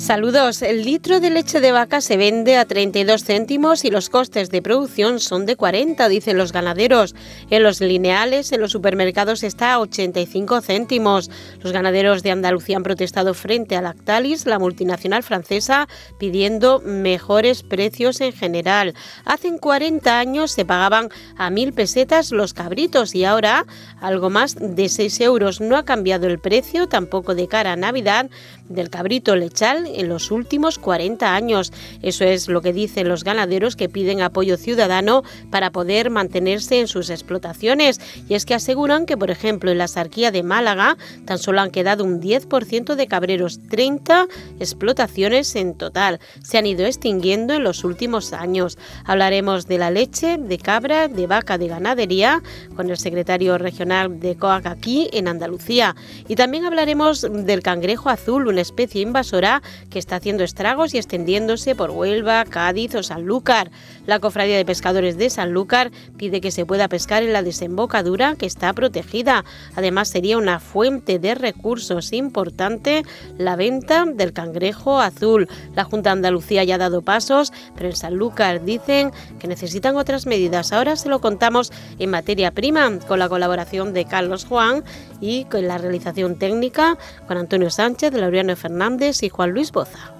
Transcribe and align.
Saludos. 0.00 0.62
El 0.62 0.86
litro 0.86 1.20
de 1.20 1.28
leche 1.28 1.60
de 1.60 1.72
vaca 1.72 2.00
se 2.00 2.16
vende 2.16 2.56
a 2.56 2.64
32 2.64 3.22
céntimos 3.22 3.84
y 3.84 3.90
los 3.90 4.08
costes 4.08 4.48
de 4.48 4.62
producción 4.62 5.20
son 5.20 5.44
de 5.44 5.56
40, 5.56 6.08
dicen 6.08 6.38
los 6.38 6.52
ganaderos. 6.52 7.14
En 7.50 7.62
los 7.62 7.82
lineales, 7.82 8.50
en 8.52 8.62
los 8.62 8.72
supermercados 8.72 9.42
está 9.42 9.74
a 9.74 9.78
85 9.78 10.62
céntimos. 10.62 11.30
Los 11.60 11.72
ganaderos 11.72 12.22
de 12.22 12.30
Andalucía 12.30 12.78
han 12.78 12.82
protestado 12.82 13.34
frente 13.34 13.76
a 13.76 13.82
Lactalis, 13.82 14.46
la 14.46 14.58
multinacional 14.58 15.22
francesa, 15.22 15.86
pidiendo 16.18 16.80
mejores 16.80 17.62
precios 17.62 18.22
en 18.22 18.32
general. 18.32 18.94
Hace 19.26 19.58
40 19.58 20.18
años 20.18 20.50
se 20.50 20.64
pagaban 20.64 21.10
a 21.36 21.50
mil 21.50 21.74
pesetas 21.74 22.32
los 22.32 22.54
cabritos 22.54 23.14
y 23.14 23.26
ahora 23.26 23.66
algo 24.00 24.30
más 24.30 24.56
de 24.58 24.88
6 24.88 25.20
euros. 25.20 25.60
No 25.60 25.76
ha 25.76 25.84
cambiado 25.84 26.26
el 26.26 26.38
precio, 26.38 26.88
tampoco 26.88 27.34
de 27.34 27.48
cara 27.48 27.72
a 27.72 27.76
Navidad, 27.76 28.30
del 28.70 28.88
cabrito 28.88 29.36
lechal 29.36 29.89
en 29.96 30.08
los 30.08 30.30
últimos 30.30 30.78
40 30.78 31.34
años. 31.34 31.72
Eso 32.02 32.24
es 32.24 32.48
lo 32.48 32.62
que 32.62 32.72
dicen 32.72 33.08
los 33.08 33.24
ganaderos 33.24 33.76
que 33.76 33.88
piden 33.88 34.22
apoyo 34.22 34.56
ciudadano 34.56 35.22
para 35.50 35.70
poder 35.70 36.10
mantenerse 36.10 36.80
en 36.80 36.88
sus 36.88 37.10
explotaciones. 37.10 38.00
Y 38.28 38.34
es 38.34 38.46
que 38.46 38.54
aseguran 38.54 39.06
que, 39.06 39.16
por 39.16 39.30
ejemplo, 39.30 39.70
en 39.70 39.78
la 39.78 39.88
sarquía 39.88 40.30
de 40.30 40.42
Málaga 40.42 40.96
tan 41.24 41.38
solo 41.38 41.60
han 41.60 41.70
quedado 41.70 42.04
un 42.04 42.20
10% 42.20 42.94
de 42.94 43.06
cabreros, 43.06 43.60
30 43.68 44.26
explotaciones 44.58 45.54
en 45.56 45.74
total. 45.74 46.20
Se 46.42 46.58
han 46.58 46.66
ido 46.66 46.86
extinguiendo 46.86 47.54
en 47.54 47.64
los 47.64 47.84
últimos 47.84 48.32
años. 48.32 48.78
Hablaremos 49.04 49.66
de 49.66 49.78
la 49.78 49.90
leche, 49.90 50.38
de 50.38 50.58
cabra, 50.58 51.08
de 51.08 51.26
vaca, 51.26 51.58
de 51.58 51.68
ganadería 51.68 52.42
con 52.76 52.90
el 52.90 52.96
secretario 52.96 53.58
regional 53.58 54.20
de 54.20 54.36
COAC 54.36 54.66
aquí 54.66 55.08
en 55.12 55.28
Andalucía. 55.28 55.94
Y 56.28 56.36
también 56.36 56.64
hablaremos 56.64 57.26
del 57.30 57.62
cangrejo 57.62 58.10
azul, 58.10 58.46
una 58.46 58.60
especie 58.60 59.02
invasora 59.02 59.62
que 59.88 59.98
está 59.98 60.16
haciendo 60.16 60.44
estragos 60.44 60.94
y 60.94 60.98
extendiéndose 60.98 61.74
por 61.74 61.90
Huelva, 61.90 62.44
Cádiz 62.44 62.94
o 62.94 63.02
Sanlúcar. 63.02 63.70
La 64.06 64.18
Cofradía 64.18 64.56
de 64.56 64.64
Pescadores 64.64 65.16
de 65.16 65.30
Sanlúcar 65.30 65.90
pide 66.16 66.40
que 66.40 66.50
se 66.50 66.66
pueda 66.66 66.88
pescar 66.88 67.22
en 67.22 67.32
la 67.32 67.42
desembocadura 67.42 68.34
que 68.36 68.46
está 68.46 68.72
protegida. 68.72 69.44
Además, 69.76 70.08
sería 70.08 70.38
una 70.38 70.60
fuente 70.60 71.18
de 71.18 71.34
recursos 71.34 72.12
importante 72.12 73.02
la 73.38 73.56
venta 73.56 74.04
del 74.06 74.32
cangrejo 74.32 75.00
azul. 75.00 75.48
La 75.74 75.84
Junta 75.84 76.10
de 76.10 76.12
Andalucía 76.12 76.64
ya 76.64 76.74
ha 76.76 76.78
dado 76.78 77.02
pasos, 77.02 77.52
pero 77.74 77.88
en 77.88 77.96
Sanlúcar 77.96 78.64
dicen 78.64 79.12
que 79.38 79.48
necesitan 79.48 79.96
otras 79.96 80.26
medidas. 80.26 80.72
Ahora 80.72 80.96
se 80.96 81.08
lo 81.08 81.20
contamos 81.20 81.72
en 81.98 82.10
materia 82.10 82.50
prima 82.50 82.98
con 83.06 83.18
la 83.18 83.28
colaboración 83.28 83.92
de 83.92 84.04
Carlos 84.04 84.44
Juan 84.44 84.84
y 85.20 85.44
con 85.44 85.68
la 85.68 85.78
realización 85.78 86.36
técnica 86.38 86.98
con 87.26 87.36
Antonio 87.36 87.70
Sánchez, 87.70 88.12
Laureano 88.14 88.56
Fernández 88.56 89.22
y 89.22 89.28
Juan 89.28 89.50
Luis 89.50 89.69
Boza. 89.72 90.12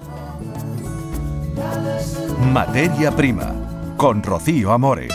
Materia 2.53 3.11
Prima 3.15 3.95
con 3.97 4.23
Rocío 4.23 4.71
Amores. 4.71 5.13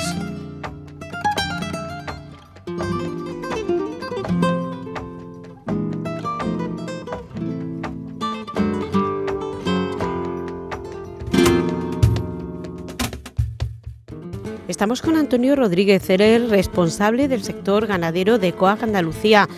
Estamos 14.68 15.00
con 15.00 15.16
Antonio 15.16 15.56
Rodríguez, 15.56 16.10
el 16.10 16.50
responsable 16.50 17.28
del 17.28 17.42
sector 17.42 17.86
ganadero 17.86 18.38
de 18.38 18.52
COAG 18.52 18.84
Andalucía. 18.84 19.48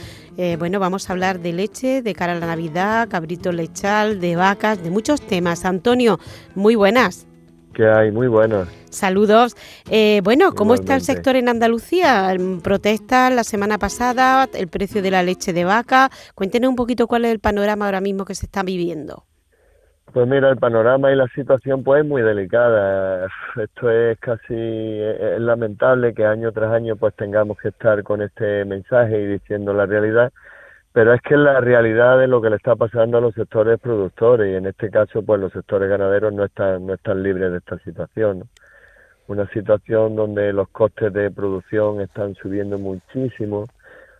Eh, 0.41 0.55
bueno, 0.56 0.78
vamos 0.78 1.11
a 1.11 1.14
hablar 1.14 1.41
de 1.41 1.53
leche, 1.53 2.00
de 2.00 2.14
cara 2.14 2.33
a 2.34 2.36
la 2.36 2.47
Navidad, 2.47 3.08
cabrito 3.08 3.50
lechal, 3.50 4.20
de 4.20 4.36
vacas, 4.36 4.80
de 4.80 4.89
muchos 4.89 5.20
temas. 5.20 5.64
Antonio, 5.64 6.20
muy 6.55 6.77
buenas. 6.77 7.27
¿Qué 7.74 7.85
hay? 7.85 8.12
Muy 8.12 8.29
buenas. 8.29 8.68
Saludos. 8.89 9.57
Eh, 9.90 10.20
bueno, 10.23 10.55
¿cómo 10.55 10.74
está 10.74 10.95
el 10.95 11.02
sector 11.02 11.35
en 11.35 11.48
Andalucía? 11.48 12.33
Protesta 12.62 13.30
la 13.30 13.42
semana 13.42 13.79
pasada, 13.79 14.48
el 14.55 14.68
precio 14.68 15.02
de 15.02 15.11
la 15.11 15.24
leche 15.24 15.52
de 15.52 15.64
vaca. 15.64 16.08
Cuéntenos 16.36 16.70
un 16.70 16.77
poquito 16.77 17.08
cuál 17.08 17.24
es 17.24 17.33
el 17.33 17.41
panorama 17.41 17.86
ahora 17.86 18.01
mismo 18.01 18.24
que 18.24 18.36
se 18.36 18.46
está 18.46 18.62
viviendo. 18.62 19.27
Pues 20.18 20.27
mira, 20.27 20.51
el 20.51 20.56
panorama 20.56 21.12
y 21.12 21.14
la 21.14 21.29
situación 21.29 21.84
pues 21.84 22.02
es 22.02 22.08
muy 22.08 22.23
delicada. 22.23 23.29
Esto 23.56 23.89
es 23.89 24.18
casi 24.18 24.52
es 24.52 25.39
lamentable 25.39 26.12
que 26.12 26.27
año 26.27 26.51
tras 26.51 26.73
año 26.73 26.96
pues 26.96 27.14
tengamos 27.14 27.56
que 27.58 27.68
estar 27.68 28.02
con 28.02 28.20
este 28.23 28.64
mensaje 28.64 29.17
y 29.17 29.27
diciendo 29.27 29.73
la 29.73 29.86
realidad, 29.86 30.33
pero 30.92 31.14
es 31.14 31.23
que 31.23 31.36
la 31.36 31.61
realidad 31.61 32.18
de 32.18 32.27
lo 32.27 32.42
que 32.42 32.51
le 32.51 32.56
está 32.56 32.74
pasando 32.74 33.18
a 33.18 33.20
los 33.20 33.33
sectores 33.34 33.79
productores 33.79 34.52
y 34.52 34.56
en 34.56 34.67
este 34.67 34.90
caso 34.90 35.23
pues 35.23 35.40
los 35.40 35.52
sectores 35.52 35.89
ganaderos 35.89 36.33
no 36.33 36.46
están 36.46 36.85
no 36.85 36.95
están 36.95 37.23
libres 37.23 37.52
de 37.52 37.58
esta 37.58 37.79
situación. 37.79 38.42
Una 39.29 39.46
situación 39.50 40.17
donde 40.17 40.52
los 40.52 40.68
costes 40.70 41.12
de 41.12 41.30
producción 41.30 42.00
están 42.00 42.35
subiendo 42.35 42.77
muchísimo 42.77 43.67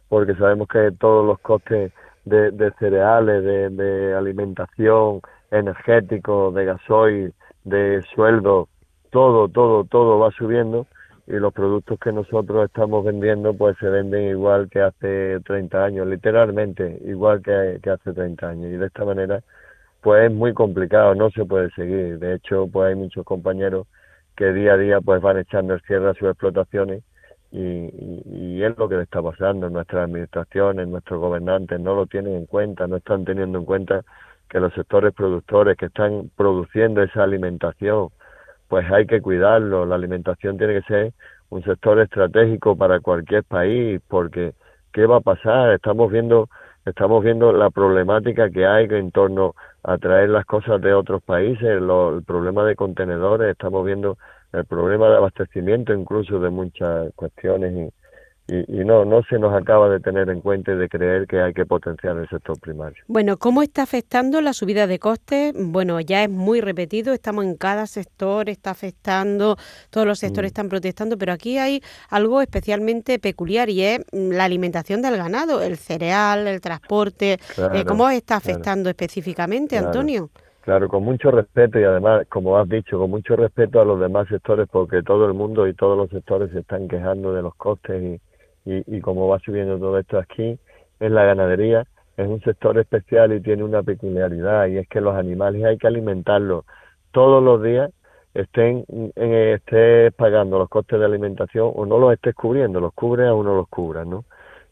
porque 0.09 0.37
sabemos 0.37 0.69
que 0.69 0.93
todos 0.93 1.27
los 1.27 1.41
costes 1.41 1.91
de, 2.25 2.53
de 2.53 2.71
cereales, 2.79 3.43
de, 3.43 3.71
de 3.71 4.15
alimentación, 4.15 5.23
energético, 5.51 6.53
de 6.53 6.65
gasoil, 6.65 7.35
de 7.65 8.03
sueldo, 8.15 8.69
todo, 9.11 9.49
todo, 9.49 9.85
todo 9.85 10.19
va 10.19 10.31
subiendo 10.33 10.87
y 11.27 11.33
los 11.33 11.53
productos 11.53 11.99
que 12.01 12.13
nosotros 12.13 12.65
estamos 12.65 13.05
vendiendo 13.05 13.55
pues 13.55 13.77
se 13.79 13.89
venden 13.89 14.31
igual 14.31 14.69
que 14.71 14.81
hace 14.81 15.41
30 15.45 15.85
años, 15.85 16.07
literalmente 16.07 16.99
igual 17.05 17.43
que, 17.43 17.79
que 17.83 17.91
hace 17.91 18.13
30 18.13 18.49
años 18.49 18.73
y 18.73 18.77
de 18.77 18.87
esta 18.87 19.05
manera 19.05 19.43
pues 20.01 20.31
es 20.31 20.33
muy 20.33 20.55
complicado, 20.55 21.15
no 21.15 21.31
se 21.31 21.45
puede 21.45 21.71
seguir. 21.73 22.19
De 22.19 22.35
hecho, 22.35 22.69
pues 22.69 22.89
hay 22.91 22.95
muchos 22.95 23.25
compañeros 23.25 23.87
que 24.37 24.53
día 24.53 24.75
a 24.75 24.77
día 24.77 25.01
pues 25.01 25.21
van 25.21 25.39
echando 25.39 25.75
el 25.75 25.81
cierre 25.83 26.11
a 26.11 26.15
sus 26.15 26.29
explotaciones 26.29 27.03
y, 27.51 27.59
y, 27.61 28.23
y, 28.27 28.63
es 28.63 28.77
lo 28.79 28.89
que 28.89 28.97
le 28.97 29.03
está 29.03 29.23
pasando. 29.23 29.69
Nuestras 29.71 30.05
administraciones, 30.05 30.87
nuestros 30.89 31.21
gobernantes 31.21 31.81
no 31.81 31.95
lo 31.95 32.07
tienen 32.07 32.35
en 32.37 32.47
cuenta, 32.47 32.87
no 32.87 32.97
están 32.97 33.25
teniendo 33.25 33.59
en 33.59 33.65
cuenta 33.65 34.05
que 34.49 34.61
los 34.61 34.73
sectores 34.75 35.13
productores 35.15 35.77
que 35.77 35.87
están 35.87 36.31
produciendo 36.37 37.03
esa 37.03 37.25
alimentación, 37.25 38.09
pues 38.69 38.91
hay 38.91 39.07
que 39.07 39.21
cuidarlo. 39.21 39.87
La 39.87 39.97
alimentación 39.97 40.59
tiene 40.59 40.81
que 40.81 40.87
ser 40.87 41.13
un 41.51 41.63
sector 41.65 42.01
estratégico 42.01 42.77
para 42.77 43.01
cualquier 43.01 43.45
país, 43.45 44.01
porque 44.09 44.55
¿qué 44.93 45.07
va 45.07 45.17
a 45.17 45.21
pasar? 45.21 45.73
Estamos 45.73 46.11
viendo, 46.11 46.49
estamos 46.85 47.25
viendo 47.25 47.53
la 47.53 47.71
problemática 47.71 48.51
que 48.51 48.67
hay 48.67 48.87
en 48.91 49.11
torno 49.11 49.55
a 49.83 49.99
traer 49.99 50.31
las 50.31 50.45
cosas 50.45 50.81
de 50.81 50.93
otros 50.93 51.23
países, 51.23 51.63
el 51.63 52.23
problema 52.27 52.65
de 52.65 52.77
contenedores, 52.77 53.51
estamos 53.51 53.85
viendo 53.87 54.19
el 54.53 54.65
problema 54.65 55.09
de 55.09 55.17
abastecimiento 55.17 55.93
incluso 55.93 56.41
de 56.41 56.51
muchas 56.51 57.13
cuestiones 57.15 57.91
y, 58.49 58.81
y, 58.81 58.85
no, 58.85 59.05
no 59.05 59.23
se 59.25 59.39
nos 59.39 59.55
acaba 59.55 59.91
de 59.91 60.01
tener 60.01 60.31
en 60.31 60.41
cuenta 60.41 60.73
y 60.73 60.77
de 60.77 60.89
creer 60.89 61.27
que 61.27 61.41
hay 61.41 61.53
que 61.53 61.67
potenciar 61.67 62.17
el 62.17 62.29
sector 62.29 62.59
primario. 62.59 63.05
Bueno, 63.07 63.37
¿cómo 63.37 63.63
está 63.63 63.83
afectando 63.83 64.41
la 64.41 64.55
subida 64.55 64.87
de 64.87 64.99
costes? 64.99 65.55
Bueno, 65.55 66.01
ya 66.01 66.25
es 66.25 66.31
muy 66.31 66.63
repetido, 66.63 67.13
estamos 67.13 67.45
en 67.45 67.57
cada 67.57 67.87
sector, 67.87 68.49
está 68.49 68.71
afectando, 68.71 69.57
todos 69.91 70.07
los 70.07 70.19
sectores 70.19 70.49
mm. 70.49 70.53
están 70.53 70.69
protestando, 70.71 71.19
pero 71.19 71.33
aquí 71.35 71.59
hay 71.59 71.83
algo 72.09 72.41
especialmente 72.41 73.19
peculiar 73.19 73.69
y 73.69 73.83
es 73.83 74.01
la 74.13 74.45
alimentación 74.45 75.03
del 75.03 75.19
ganado, 75.19 75.61
el 75.61 75.77
cereal, 75.77 76.47
el 76.47 76.63
transporte. 76.63 77.39
Eh, 77.75 77.85
¿Cómo 77.87 78.09
está 78.09 78.37
afectando 78.37 78.89
específicamente, 78.89 79.77
Antonio? 79.77 80.31
Claro, 80.63 80.89
con 80.89 81.03
mucho 81.03 81.31
respeto 81.31 81.79
y 81.81 81.85
además, 81.85 82.27
como 82.29 82.59
has 82.59 82.69
dicho, 82.69 82.99
con 82.99 83.11
mucho 83.11 83.37
respeto 83.37 83.81
a 83.81 83.85
los 83.85 84.01
demás 84.01 84.29
sectores, 84.29 84.69
porque 84.71 85.03
todo 85.03 85.27
el 85.27 85.33
mundo 85.33 85.67
y 85.67 85.75
todos 85.75 85.97
los 85.97 86.11
sectores 86.11 86.51
se 86.51 86.61
están 86.61 86.89
quejando 86.89 87.33
de 87.33 87.43
los 87.43 87.55
costes 87.55 88.03
y 88.03 88.21
y, 88.69 88.97
y 88.97 89.01
como 89.01 89.29
va 89.29 89.39
subiendo 89.39 89.79
todo 89.79 89.99
esto 89.99 90.19
aquí, 90.19 90.59
es 91.01 91.11
la 91.11 91.25
ganadería, 91.25 91.87
es 92.17 92.27
un 92.27 92.41
sector 92.41 92.77
especial 92.79 93.33
y 93.33 93.41
tiene 93.41 93.63
una 93.63 93.83
peculiaridad 93.83 94.67
y 94.67 94.79
es 94.79 94.89
que 94.89 95.01
los 95.01 95.15
animales 95.15 95.65
hay 95.65 95.79
que 95.79 95.87
alimentarlos 95.87 96.65
todos 97.13 97.43
los 97.43 97.63
días, 97.63 97.91
estén 98.35 98.85
estés 99.15 100.13
pagando 100.15 100.59
los 100.59 100.69
costes 100.69 100.99
de 100.99 101.05
alimentación 101.05 101.73
o 101.75 101.87
no 101.87 101.99
los 101.99 102.13
estés 102.13 102.35
cubriendo, 102.35 102.81
los 102.81 102.93
cubres 102.93 103.31
o 103.31 103.43
no 103.43 103.55
los 103.55 103.69
cubras, 103.69 104.07
¿no? 104.07 104.25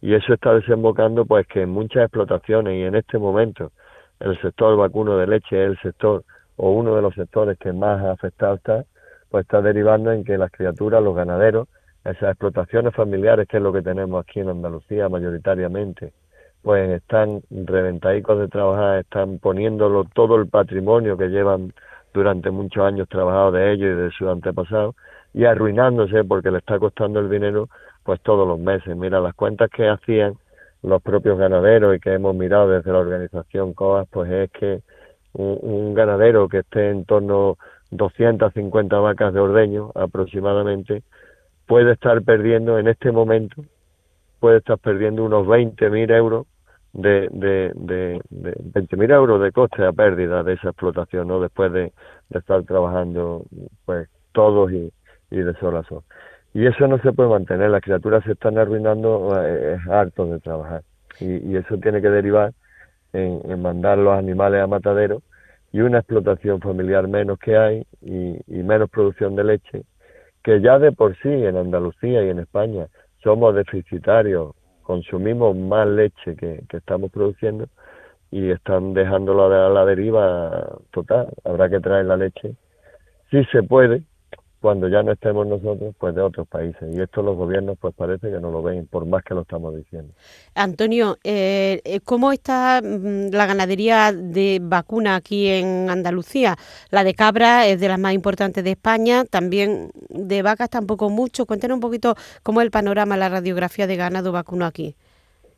Y 0.03 0.15
eso 0.15 0.35
está 0.35 0.55
desembocando 0.55 1.25
pues 1.25 1.47
que 1.47 1.63
en 1.63 1.71
muchas 1.71 2.05
explotaciones 2.05 2.75
y 2.75 2.83
en 2.83 2.97
este 2.97 3.19
momento 3.19 3.73
el 4.21 4.41
sector 4.41 4.77
vacuno 4.77 5.17
de 5.17 5.27
leche 5.27 5.65
es 5.65 5.71
el 5.71 5.79
sector 5.79 6.25
o 6.57 6.71
uno 6.71 6.97
de 6.97 7.03
los 7.03 7.15
sectores 7.15 7.59
que 7.59 7.73
más 7.73 8.05
afectado 8.05 8.57
está, 8.57 8.85
pues 9.31 9.45
está 9.45 9.63
derivando 9.63 10.13
en 10.13 10.25
que 10.25 10.37
las 10.37 10.51
criaturas, 10.51 11.03
los 11.03 11.15
ganaderos, 11.15 11.69
esas 12.11 12.31
explotaciones 12.31 12.95
familiares, 12.95 13.49
que 13.49 13.57
es 13.57 13.63
lo 13.63 13.73
que 13.73 13.83
tenemos 13.83 14.25
aquí 14.25 14.41
en 14.41 14.49
Andalucía 14.49 15.09
mayoritariamente, 15.09 16.13
pues 16.63 16.91
están 16.91 17.43
reventadicos 17.51 18.39
de 18.39 18.49
trabajar, 18.49 18.99
están 18.99 19.39
poniéndolo 19.39 20.05
todo 20.15 20.37
el 20.37 20.49
patrimonio 20.49 21.17
que 21.17 21.29
llevan 21.29 21.73
durante 22.13 22.51
muchos 22.51 22.85
años 22.85 23.09
trabajado 23.09 23.53
de 23.53 23.73
ellos 23.73 23.91
y 23.93 24.03
de 24.03 24.11
sus 24.11 24.29
antepasados 24.29 24.95
y 25.35 25.45
arruinándose 25.45 26.25
porque 26.25 26.51
le 26.51 26.59
está 26.59 26.79
costando 26.79 27.21
el 27.21 27.29
dinero 27.29 27.69
pues 28.05 28.21
todos 28.23 28.49
los 28.49 28.59
meses. 28.59 28.97
Mira, 28.97 29.21
las 29.21 29.35
cuentas 29.35 29.69
que 29.71 29.89
hacían 29.89 30.35
los 30.83 31.03
propios 31.03 31.39
ganaderos 31.39 31.97
y 31.97 32.01
que 32.01 32.15
hemos 32.15 32.35
mirado 32.35 32.71
desde 32.71 32.93
la 32.93 32.99
organización 32.99 33.75
COAS, 33.75 34.09
pues 34.11 34.31
es 34.31 34.51
que 34.53 34.81
un, 35.35 35.93
ganadero 35.95 36.49
que 36.49 36.59
esté 36.59 36.91
en 36.91 37.05
torno 37.05 37.51
a 37.51 37.55
250 37.91 38.99
vacas 38.99 39.35
de 39.35 39.41
ordeño 39.41 39.93
aproximadamente, 39.95 41.03
puede 41.67 41.93
estar 41.93 42.23
perdiendo 42.23 42.79
en 42.79 42.89
este 42.89 43.13
momento, 43.13 43.65
puede 44.41 44.59
estar 44.59 44.79
perdiendo 44.79 45.25
unos 45.25 45.47
20.000 45.47 46.11
euros 46.15 46.47
de, 46.93 47.29
de, 47.33 47.73
de, 47.75 48.21
de 48.31 48.53
20.000 48.55 49.13
euros 49.13 49.43
de 49.43 49.53
coste 49.53 49.85
a 49.85 49.93
pérdida 49.93 50.43
de 50.43 50.55
esa 50.55 50.69
explotación, 50.69 51.29
¿no? 51.29 51.41
Después 51.41 51.73
de, 51.73 51.93
estar 52.31 52.63
trabajando, 52.65 53.45
pues, 53.85 54.09
todos 54.33 54.73
y, 54.73 54.93
y 55.31 55.37
de 55.37 55.55
sol 55.55 55.77
a. 55.77 55.83
Y 56.55 56.67
eso 56.67 56.87
no 56.89 56.99
se 56.99 57.13
puede 57.13 57.29
mantener, 57.29 57.71
las 57.71 57.83
criaturas 57.83 58.25
se 58.25 58.33
están 58.33 58.57
arruinando, 58.59 59.31
eh, 59.43 59.75
es 59.75 59.89
harto 59.89 60.27
de 60.27 60.41
trabajar. 60.41 60.83
Y, 61.21 61.53
y 61.53 61.57
eso 61.57 61.77
tiene 61.79 62.01
que 62.01 62.09
derivar 62.09 62.53
en, 63.13 63.61
mandar 63.61 63.99
los 63.99 64.19
animales 64.19 64.63
a 64.63 64.67
matadero 64.67 65.23
y 65.73 65.81
una 65.81 65.99
explotación 65.99 66.61
familiar 66.61 67.09
menos 67.09 67.39
que 67.39 67.57
hay 67.57 67.87
y 68.01 68.63
menos 68.63 68.89
producción 68.89 69.37
de 69.37 69.45
leche, 69.45 69.83
que 70.47 70.61
ya 70.61 70.79
de 70.79 70.93
por 70.93 71.17
sí 71.17 71.29
en 71.29 71.57
Andalucía 71.57 72.25
y 72.25 72.29
en 72.29 72.39
España 72.39 72.87
somos 73.21 73.53
deficitarios 73.57 74.55
consumimos 74.85 75.57
más 75.57 75.89
leche 75.89 76.37
que, 76.37 76.63
que 76.69 76.77
estamos 76.77 77.11
produciendo 77.11 77.67
y 78.31 78.53
están 78.53 78.95
dejándolo 78.95 79.47
a 79.47 79.69
la 79.69 79.85
deriva 79.85 80.79
total. 80.93 81.31
Habrá 81.43 81.69
que 81.69 81.81
traer 81.81 82.07
la 82.07 82.17
leche. 82.17 82.55
Si 83.29 83.45
se 83.47 83.65
puede, 83.65 84.05
cuando 84.67 84.89
ya 84.89 85.01
no 85.05 85.13
estemos 85.13 85.47
nosotros, 85.47 85.95
pues 85.97 86.13
de 86.13 86.21
otros 86.21 86.49
países. 86.49 86.83
Y 86.93 87.01
esto 87.01 87.23
los 87.23 87.37
gobiernos 87.37 87.79
pues 87.81 87.95
parece 87.95 88.33
que 88.33 88.41
no 88.41 88.51
lo 88.51 88.65
ven, 88.65 88.89
por 88.89 89.07
más 89.07 89.23
que 89.23 89.33
lo 89.33 89.43
estamos 89.43 89.77
diciendo. 89.77 90.13
Antonio, 90.57 91.19
eh, 91.23 91.81
eh, 91.85 92.01
¿cómo 92.01 92.33
está 92.33 92.81
mm, 92.83 93.29
la 93.31 93.47
ganadería 93.47 94.11
de 94.13 94.59
vacuna 94.61 95.15
aquí 95.15 95.47
en 95.47 95.89
Andalucía? 95.89 96.57
La 96.91 97.05
de 97.05 97.15
cabra 97.15 97.69
es 97.69 97.79
de 97.79 97.87
las 97.87 98.01
más 98.01 98.13
importantes 98.13 98.65
de 98.65 98.73
España, 98.73 99.25
también 99.25 99.93
de 100.09 100.43
vacas 100.43 100.69
tampoco 100.69 101.11
mucho. 101.11 101.47
Cuéntenos 101.47 101.77
un 101.77 101.81
poquito 101.81 102.17
cómo 102.43 102.61
es 102.61 102.65
el 102.65 102.73
panorama, 102.73 103.17
la 103.17 103.29
radiografía 103.29 103.87
de 103.87 103.95
ganado 103.95 104.33
vacuno 104.33 104.67
aquí. 104.67 104.97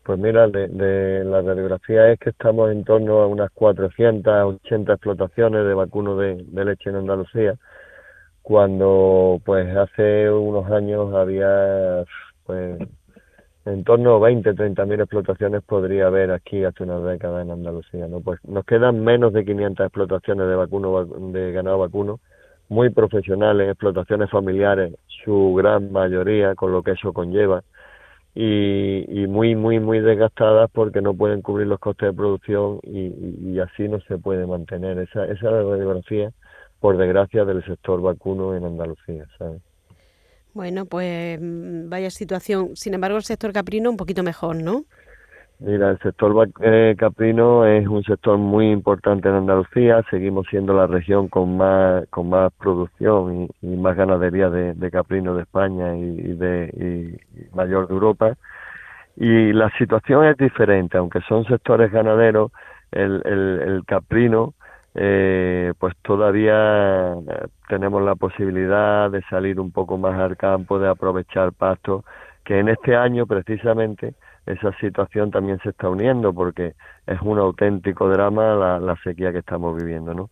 Pues 0.02 0.18
mira, 0.18 0.48
de, 0.48 1.24
la 1.24 1.40
radiografía 1.40 2.12
es 2.12 2.18
que 2.18 2.28
estamos 2.28 2.70
en 2.70 2.84
torno 2.84 3.20
a 3.20 3.26
unas 3.26 3.50
480 3.52 4.92
explotaciones 4.92 5.64
de 5.64 5.72
vacuno 5.72 6.14
de 6.14 6.44
leche 6.52 6.90
en 6.90 6.96
Andalucía 6.96 7.58
cuando 8.48 9.42
pues 9.44 9.76
hace 9.76 10.30
unos 10.30 10.70
años 10.70 11.12
había 11.12 12.02
pues 12.46 12.78
en 13.66 13.84
torno 13.84 14.14
a 14.14 14.20
20, 14.20 14.54
30 14.54 14.86
mil 14.86 15.00
explotaciones 15.00 15.62
podría 15.64 16.06
haber 16.06 16.30
aquí 16.30 16.64
hace 16.64 16.82
una 16.82 16.98
década 16.98 17.42
en 17.42 17.50
Andalucía, 17.50 18.08
¿no? 18.08 18.22
Pues 18.22 18.42
nos 18.44 18.64
quedan 18.64 19.04
menos 19.04 19.34
de 19.34 19.44
500 19.44 19.84
explotaciones 19.84 20.48
de 20.48 20.54
vacuno 20.54 21.04
de 21.04 21.52
ganado 21.52 21.78
vacuno, 21.80 22.20
muy 22.70 22.88
profesionales, 22.88 23.68
explotaciones 23.68 24.30
familiares, 24.30 24.94
su 25.22 25.52
gran 25.54 25.92
mayoría, 25.92 26.54
con 26.54 26.72
lo 26.72 26.82
que 26.82 26.92
eso 26.92 27.12
conlleva, 27.12 27.64
y, 28.34 29.24
y 29.24 29.26
muy, 29.26 29.56
muy, 29.56 29.78
muy 29.78 30.00
desgastadas 30.00 30.70
porque 30.72 31.02
no 31.02 31.12
pueden 31.12 31.42
cubrir 31.42 31.66
los 31.66 31.80
costes 31.80 32.08
de 32.08 32.16
producción 32.16 32.80
y, 32.82 33.12
y 33.42 33.60
así 33.60 33.88
no 33.88 34.00
se 34.00 34.16
puede 34.16 34.46
mantener. 34.46 34.98
Esa, 35.00 35.24
esa 35.24 35.34
es 35.34 35.42
la 35.42 35.62
radiografía 35.64 36.32
por 36.80 36.96
desgracia, 36.96 37.44
del 37.44 37.64
sector 37.64 38.00
vacuno 38.00 38.54
en 38.54 38.64
Andalucía, 38.64 39.24
¿sabes? 39.38 39.60
Bueno, 40.54 40.86
pues 40.86 41.40
mm, 41.40 41.88
vaya 41.88 42.10
situación. 42.10 42.74
Sin 42.74 42.94
embargo, 42.94 43.16
el 43.16 43.22
sector 43.22 43.52
caprino 43.52 43.90
un 43.90 43.96
poquito 43.96 44.22
mejor, 44.22 44.56
¿no? 44.56 44.84
Mira, 45.60 45.90
el 45.90 45.98
sector 45.98 46.48
eh, 46.62 46.94
caprino 46.96 47.66
es 47.66 47.86
un 47.88 48.04
sector 48.04 48.38
muy 48.38 48.70
importante 48.70 49.28
en 49.28 49.34
Andalucía. 49.34 50.04
Seguimos 50.08 50.46
siendo 50.48 50.72
la 50.72 50.86
región 50.86 51.26
con 51.28 51.56
más 51.56 52.06
con 52.10 52.28
más 52.28 52.52
producción 52.54 53.48
y, 53.60 53.66
más 53.66 53.96
ganadería 53.96 54.50
de, 54.50 54.90
caprino 54.92 55.34
de 55.34 55.42
España 55.42 55.96
y, 55.96 56.34
de 56.34 57.18
y 57.34 57.56
mayor 57.56 57.88
de 57.88 57.94
Europa. 57.94 58.36
Y 59.16 59.52
la 59.52 59.68
situación 59.78 60.26
es 60.26 60.36
diferente, 60.36 60.96
aunque 60.96 61.20
son 61.28 61.44
sectores 61.46 61.90
ganaderos. 61.90 62.52
El, 62.92 63.20
el, 63.26 63.60
el 63.68 63.84
caprino 63.84 64.54
eh, 65.00 65.74
pues 65.78 65.94
todavía 66.02 67.14
tenemos 67.68 68.02
la 68.02 68.16
posibilidad 68.16 69.08
de 69.08 69.22
salir 69.30 69.60
un 69.60 69.70
poco 69.70 69.96
más 69.96 70.18
al 70.18 70.36
campo, 70.36 70.80
de 70.80 70.88
aprovechar 70.88 71.52
pastos, 71.52 72.04
que 72.44 72.58
en 72.58 72.68
este 72.68 72.96
año 72.96 73.24
precisamente 73.24 74.14
esa 74.46 74.72
situación 74.80 75.30
también 75.30 75.60
se 75.62 75.68
está 75.68 75.88
uniendo 75.88 76.34
porque 76.34 76.74
es 77.06 77.22
un 77.22 77.38
auténtico 77.38 78.08
drama 78.08 78.54
la, 78.56 78.80
la 78.80 78.96
sequía 79.04 79.30
que 79.30 79.38
estamos 79.38 79.76
viviendo, 79.76 80.14
¿no? 80.14 80.30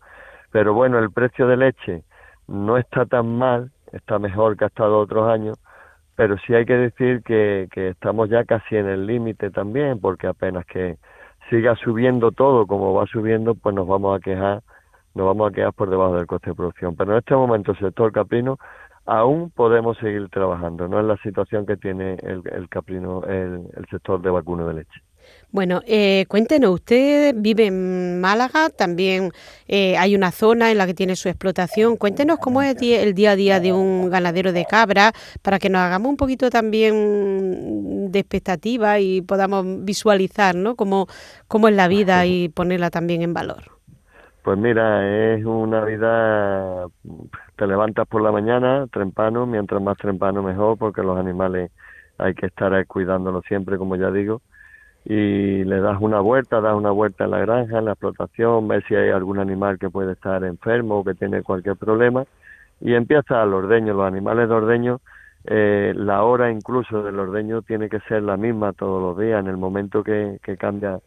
Pero 0.51 0.75
bueno, 0.75 0.99
el 0.99 1.13
precio 1.13 1.47
de 1.47 1.57
leche 1.59 2.03
no 2.49 2.77
está 2.77 3.07
tan 3.07 3.39
mal, 3.39 3.71
está 3.93 4.19
mejor 4.19 4.57
que 4.57 4.65
ha 4.65 4.69
estado 4.69 4.99
otros 4.99 5.29
años, 5.31 5.57
pero 6.17 6.37
sí 6.39 6.55
hay 6.55 6.67
que 6.67 6.77
decir 6.77 7.23
que, 7.23 7.69
que 7.71 7.91
estamos 7.91 8.31
ya 8.31 8.43
casi 8.43 8.75
en 8.77 8.89
el 8.89 9.07
límite 9.07 9.51
también, 9.51 10.01
porque 10.01 10.27
apenas 10.27 10.67
que 10.67 10.97
siga 11.51 11.77
subiendo 11.77 12.33
todo 12.33 12.67
como 12.67 12.95
va 12.95 13.07
subiendo, 13.07 13.55
pues 13.55 13.75
nos 13.75 13.87
vamos 13.87 14.17
a 14.17 14.21
quejar, 14.21 14.63
nos 15.15 15.27
vamos 15.27 15.51
a 15.51 15.55
quedar 15.55 15.73
por 15.73 15.91
debajo 15.91 16.17
del 16.17 16.27
coste 16.27 16.51
de 16.51 16.57
producción. 16.57 16.97
Pero 16.97 17.13
en 17.13 17.19
este 17.19 17.35
momento 17.35 17.73
el 17.73 17.79
sector 17.79 18.13
caprino 18.13 18.59
aún 19.07 19.51
podemos 19.51 19.97
seguir 19.99 20.29
trabajando, 20.31 20.89
no 20.89 20.99
es 20.99 21.07
la 21.07 21.17
situación 21.19 21.65
que 21.65 21.77
tiene 21.77 22.15
el, 22.23 22.43
el 22.53 22.69
caprino, 22.69 23.23
el, 23.25 23.69
el 23.77 23.87
sector 23.91 24.21
de 24.21 24.31
vacuno 24.31 24.67
de 24.67 24.75
leche. 24.75 25.01
Bueno, 25.53 25.81
eh, 25.87 26.27
cuéntenos, 26.29 26.71
usted 26.71 27.35
vive 27.37 27.67
en 27.67 28.21
Málaga, 28.21 28.69
también 28.69 29.31
eh, 29.69 29.97
hay 29.97 30.17
una 30.17 30.33
zona 30.33 30.71
en 30.73 30.79
la 30.79 30.87
que 30.87 30.93
tiene 30.93 31.15
su 31.15 31.29
explotación. 31.29 31.97
Cuéntenos 31.97 32.39
cómo 32.39 32.63
es 32.63 32.77
el 32.83 33.15
día 33.15 33.31
a 33.31 33.37
día 33.37 33.61
de 33.61 33.73
un 33.73 34.11
ganadero 34.11 34.53
de 34.53 34.65
cabra, 34.65 35.13
para 35.43 35.59
que 35.59 35.71
nos 35.71 35.81
hagamos 35.83 36.11
un 36.11 36.17
poquito 36.17 36.51
también 36.51 38.11
de 38.11 38.19
expectativa 38.19 38.99
y 38.99 39.23
podamos 39.23 39.85
visualizar 39.85 40.57
¿no? 40.57 40.75
cómo, 40.75 41.07
cómo 41.49 41.69
es 41.69 41.75
la 41.75 41.89
vida 41.89 42.27
y 42.27 42.49
ponerla 42.49 42.91
también 42.91 43.23
en 43.23 43.33
valor. 43.33 43.71
Pues 44.43 44.59
mira, 44.59 45.35
es 45.35 45.45
una 45.45 45.85
vida, 45.85 46.87
te 47.57 47.67
levantas 47.67 48.07
por 48.09 48.21
la 48.21 48.31
mañana, 48.31 48.87
trempano, 48.93 49.47
mientras 49.47 49.81
más 49.81 49.97
trempano 49.97 50.43
mejor, 50.43 50.77
porque 50.77 51.03
los 51.03 51.19
animales 51.19 51.71
hay 52.19 52.35
que 52.35 52.47
estar 52.47 52.87
cuidándolos 52.87 53.45
siempre, 53.47 53.79
como 53.79 53.97
ya 53.97 54.11
digo 54.11 54.43
y 55.09 55.63
le 55.63 55.81
das 55.81 55.99
una 56.01 56.19
vuelta, 56.19 56.61
das 56.61 56.75
una 56.75 56.91
vuelta 56.91 57.25
en 57.25 57.31
la 57.31 57.39
granja, 57.39 57.79
en 57.79 57.85
la 57.85 57.93
explotación, 57.93 58.67
ves 58.67 58.83
si 58.89 58.97
hay 58.97 59.11
algún 59.11 59.39
animal 59.39 59.79
que 59.79 59.89
puede 59.89 60.15
estar 60.15 60.43
enfermo 60.43 60.99
o 60.99 61.05
que 61.05 61.15
tiene 61.15 61.45
cualquier 61.45 61.77
problema 61.77 62.25
y 62.81 62.93
empieza 62.95 63.41
al 63.41 63.55
ordeño. 63.55 63.95
Los 63.95 64.09
animales 64.09 64.49
de 64.49 64.55
ordeño, 64.55 65.01
eh, 65.45 65.93
la 65.95 66.25
hora 66.25 66.51
incluso 66.51 67.05
del 67.05 67.21
ordeño 67.21 67.63
tiene 67.63 67.89
que 67.89 68.01
ser 68.01 68.25
la 68.25 68.37
misma 68.37 68.73
todos 68.73 69.01
los 69.01 69.17
días. 69.17 69.39
En 69.39 69.47
el 69.47 69.57
momento 69.57 70.03
que, 70.03 70.41
que 70.43 70.57
cambia 70.57 70.99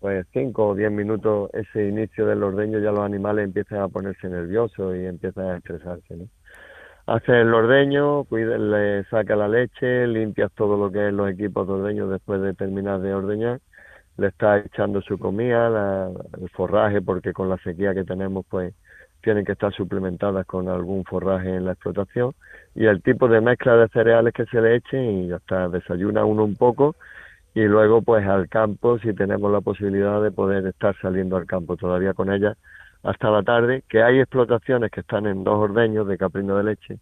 pues 0.00 0.26
cinco 0.32 0.70
o 0.70 0.74
diez 0.74 0.90
minutos 0.90 1.48
ese 1.54 1.88
inicio 1.88 2.26
del 2.26 2.42
ordeño 2.42 2.80
ya 2.80 2.90
los 2.90 3.04
animales 3.04 3.44
empiezan 3.44 3.78
a 3.78 3.88
ponerse 3.88 4.28
nerviosos 4.28 4.96
y 4.96 5.06
empiezan 5.06 5.46
a 5.46 5.56
estresarse. 5.58 6.16
¿no? 6.16 6.24
Hace 7.06 7.40
el 7.40 7.52
ordeño, 7.52 8.26
le 8.30 9.04
saca 9.04 9.36
la 9.36 9.48
leche, 9.48 10.06
limpias 10.06 10.50
todo 10.52 10.76
lo 10.76 10.90
que 10.90 11.08
es 11.08 11.12
los 11.12 11.30
equipos 11.30 11.66
de 11.66 11.72
ordeño 11.74 12.08
después 12.08 12.40
de 12.40 12.54
terminar 12.54 13.00
de 13.00 13.14
ordeñar, 13.14 13.60
le 14.16 14.28
está 14.28 14.58
echando 14.58 15.02
su 15.02 15.18
comida, 15.18 15.68
la, 15.68 16.10
el 16.40 16.48
forraje, 16.50 17.02
porque 17.02 17.32
con 17.32 17.48
la 17.48 17.58
sequía 17.58 17.94
que 17.94 18.04
tenemos, 18.04 18.46
pues 18.48 18.74
tienen 19.22 19.44
que 19.44 19.52
estar 19.52 19.72
suplementadas 19.72 20.46
con 20.46 20.68
algún 20.68 21.04
forraje 21.04 21.54
en 21.54 21.64
la 21.64 21.72
explotación, 21.72 22.32
y 22.74 22.86
el 22.86 23.02
tipo 23.02 23.28
de 23.28 23.40
mezcla 23.40 23.76
de 23.76 23.88
cereales 23.88 24.32
que 24.34 24.46
se 24.46 24.60
le 24.60 24.76
eche, 24.76 25.02
y 25.02 25.28
ya 25.28 25.36
está, 25.36 25.68
desayuna 25.68 26.24
uno 26.24 26.44
un 26.44 26.56
poco, 26.56 26.94
y 27.54 27.62
luego 27.62 28.02
pues 28.02 28.26
al 28.26 28.48
campo, 28.48 28.98
si 28.98 29.14
tenemos 29.14 29.50
la 29.50 29.60
posibilidad 29.60 30.22
de 30.22 30.30
poder 30.30 30.66
estar 30.66 30.96
saliendo 31.00 31.36
al 31.36 31.46
campo 31.46 31.76
todavía 31.76 32.14
con 32.14 32.32
ella, 32.32 32.56
hasta 33.04 33.30
la 33.30 33.42
tarde, 33.42 33.84
que 33.88 34.02
hay 34.02 34.18
explotaciones 34.18 34.90
que 34.90 35.00
están 35.00 35.26
en 35.26 35.44
dos 35.44 35.58
ordeños 35.58 36.08
de 36.08 36.18
caprino 36.18 36.56
de 36.56 36.64
leche 36.64 36.98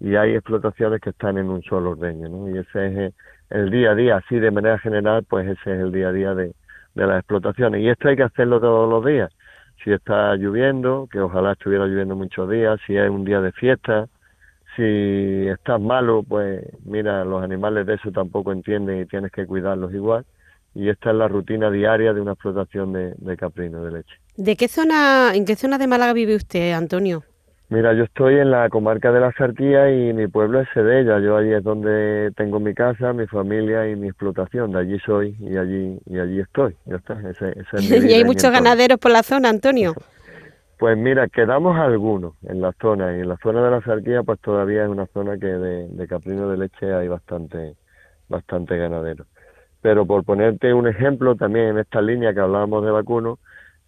y 0.00 0.16
hay 0.16 0.34
explotaciones 0.34 1.00
que 1.00 1.10
están 1.10 1.36
en 1.38 1.50
un 1.50 1.62
solo 1.62 1.90
ordeño, 1.90 2.28
¿no? 2.28 2.48
Y 2.48 2.58
ese 2.58 3.06
es 3.06 3.14
el 3.50 3.70
día 3.70 3.90
a 3.90 3.94
día, 3.94 4.16
así 4.16 4.38
de 4.38 4.50
manera 4.50 4.78
general, 4.78 5.24
pues 5.28 5.46
ese 5.46 5.74
es 5.74 5.80
el 5.80 5.92
día 5.92 6.08
a 6.08 6.12
día 6.12 6.34
de, 6.34 6.54
de 6.94 7.06
las 7.06 7.18
explotaciones. 7.18 7.82
Y 7.82 7.88
esto 7.88 8.08
hay 8.08 8.16
que 8.16 8.22
hacerlo 8.22 8.60
todos 8.60 8.88
los 8.88 9.04
días. 9.04 9.30
Si 9.84 9.92
está 9.92 10.34
lloviendo, 10.36 11.08
que 11.10 11.20
ojalá 11.20 11.52
estuviera 11.52 11.86
lloviendo 11.86 12.16
muchos 12.16 12.48
días, 12.48 12.80
si 12.86 12.96
es 12.96 13.10
un 13.10 13.24
día 13.24 13.40
de 13.40 13.52
fiesta, 13.52 14.06
si 14.76 15.48
estás 15.48 15.80
malo, 15.80 16.22
pues 16.26 16.64
mira, 16.84 17.24
los 17.24 17.42
animales 17.42 17.86
de 17.86 17.94
eso 17.94 18.12
tampoco 18.12 18.52
entienden 18.52 19.00
y 19.00 19.06
tienes 19.06 19.32
que 19.32 19.46
cuidarlos 19.46 19.92
igual. 19.92 20.24
Y 20.74 20.88
esta 20.88 21.10
es 21.10 21.16
la 21.16 21.26
rutina 21.26 21.70
diaria 21.70 22.12
de 22.12 22.20
una 22.20 22.32
explotación 22.32 22.92
de, 22.92 23.14
de 23.16 23.36
caprino 23.36 23.82
de 23.84 23.90
leche. 23.90 24.16
¿De 24.40 24.56
qué 24.56 24.68
zona, 24.68 25.34
en 25.34 25.44
qué 25.44 25.54
zona 25.54 25.76
de 25.76 25.86
Málaga 25.86 26.14
vive 26.14 26.34
usted, 26.34 26.72
Antonio? 26.72 27.22
Mira, 27.68 27.92
yo 27.92 28.04
estoy 28.04 28.36
en 28.36 28.50
la 28.50 28.70
comarca 28.70 29.12
de 29.12 29.20
la 29.20 29.32
Sarquía 29.32 29.90
y 29.90 30.14
mi 30.14 30.28
pueblo 30.28 30.62
es 30.62 30.68
Sedella. 30.72 31.18
Yo 31.18 31.36
allí 31.36 31.52
es 31.52 31.62
donde 31.62 32.32
tengo 32.38 32.58
mi 32.58 32.72
casa, 32.72 33.12
mi 33.12 33.26
familia 33.26 33.86
y 33.86 33.96
mi 33.96 34.08
explotación. 34.08 34.72
De 34.72 34.78
allí 34.78 34.98
soy 35.00 35.36
y 35.40 35.58
allí 35.58 36.00
y 36.06 36.18
allí 36.18 36.40
estoy. 36.40 36.74
Ya 36.86 36.96
está. 36.96 37.18
¿Y 37.80 38.14
hay 38.14 38.24
muchos 38.24 38.50
ganaderos 38.50 38.98
por 38.98 39.10
la 39.10 39.22
zona, 39.22 39.50
Antonio? 39.50 39.92
Pues 40.78 40.96
mira, 40.96 41.28
quedamos 41.28 41.78
algunos 41.78 42.32
en 42.48 42.62
la 42.62 42.72
zona 42.80 43.14
y 43.14 43.20
en 43.20 43.28
la 43.28 43.36
zona 43.42 43.62
de 43.62 43.70
la 43.70 43.82
Sarquía 43.82 44.22
pues 44.22 44.40
todavía 44.40 44.84
es 44.84 44.88
una 44.88 45.04
zona 45.08 45.36
que 45.36 45.44
de, 45.44 45.88
de 45.88 46.08
caprino 46.08 46.48
de 46.48 46.56
leche 46.56 46.90
hay 46.94 47.06
bastante, 47.06 47.74
bastante 48.30 48.78
ganaderos. 48.78 49.26
Pero 49.82 50.06
por 50.06 50.24
ponerte 50.24 50.72
un 50.72 50.88
ejemplo 50.88 51.36
también 51.36 51.66
en 51.66 51.78
esta 51.80 52.00
línea 52.00 52.32
que 52.32 52.40
hablábamos 52.40 52.82
de 52.82 52.92
vacuno, 52.92 53.38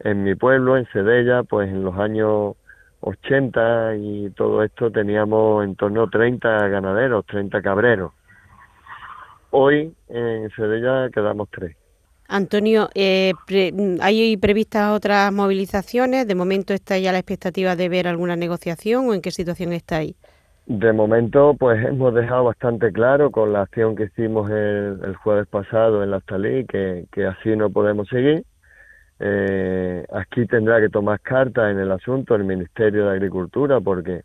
en 0.05 0.25
mi 0.25 0.35
pueblo, 0.35 0.77
en 0.77 0.87
Sedella, 0.93 1.43
pues 1.43 1.69
en 1.69 1.85
los 1.85 1.97
años 1.99 2.57
80 3.01 3.97
y 3.97 4.31
todo 4.31 4.63
esto 4.63 4.91
teníamos 4.91 5.65
en 5.65 5.77
torno 5.77 6.05
a 6.05 6.11
30 6.11 6.69
ganaderos, 6.69 7.27
30 7.27 7.63
cabreros. 7.63 8.13
Hoy 9.51 9.93
en 10.09 10.51
Sedella 10.51 11.11
quedamos 11.11 11.49
tres. 11.51 11.77
Antonio, 12.29 12.89
eh, 12.95 13.33
¿hay 14.01 14.37
previstas 14.39 14.93
otras 14.93 15.31
movilizaciones? 15.33 16.27
¿De 16.27 16.35
momento 16.35 16.73
está 16.73 16.97
ya 16.99 17.13
la 17.13 17.19
expectativa 17.19 17.77
de 17.77 17.89
ver 17.91 18.09
alguna 18.09 18.37
negociación 18.37 19.09
o 19.09 19.15
en 19.15 19.21
qué 19.21 19.31
situación 19.31 19.75
está 19.75 19.99
ahí? 19.99 20.17
De 20.65 20.93
momento, 20.93 21.55
pues 21.59 21.85
hemos 21.85 22.15
dejado 22.15 22.45
bastante 22.45 22.91
claro 22.93 23.31
con 23.31 23.53
la 23.53 23.63
acción 23.63 23.97
que 23.97 24.05
hicimos 24.05 24.51
el, 24.51 25.15
jueves 25.17 25.47
pasado 25.49 26.03
en 26.03 26.13
la 26.13 26.19
Estalí 26.19 26.65
que, 26.65 27.05
que 27.13 27.27
así 27.27 27.55
no 27.57 27.69
podemos 27.69 28.09
seguir 28.09 28.45
eh, 29.25 30.05
aquí 30.13 30.47
tendrá 30.47 30.81
que 30.81 30.89
tomar 30.89 31.21
cartas 31.21 31.71
en 31.71 31.79
el 31.79 31.93
asunto 31.93 32.35
el 32.35 32.43
Ministerio 32.43 33.07
de 33.07 33.13
Agricultura 33.13 33.81
porque 33.81 34.23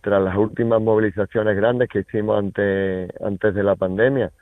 tras 0.00 0.20
las 0.20 0.36
últimas 0.36 0.80
movilizaciones 0.82 1.56
grandes 1.56 1.88
que 1.88 2.00
hicimos 2.00 2.36
antes, 2.38 3.54
de 3.54 3.62
la 3.62 3.76
pandemia, 3.76 4.32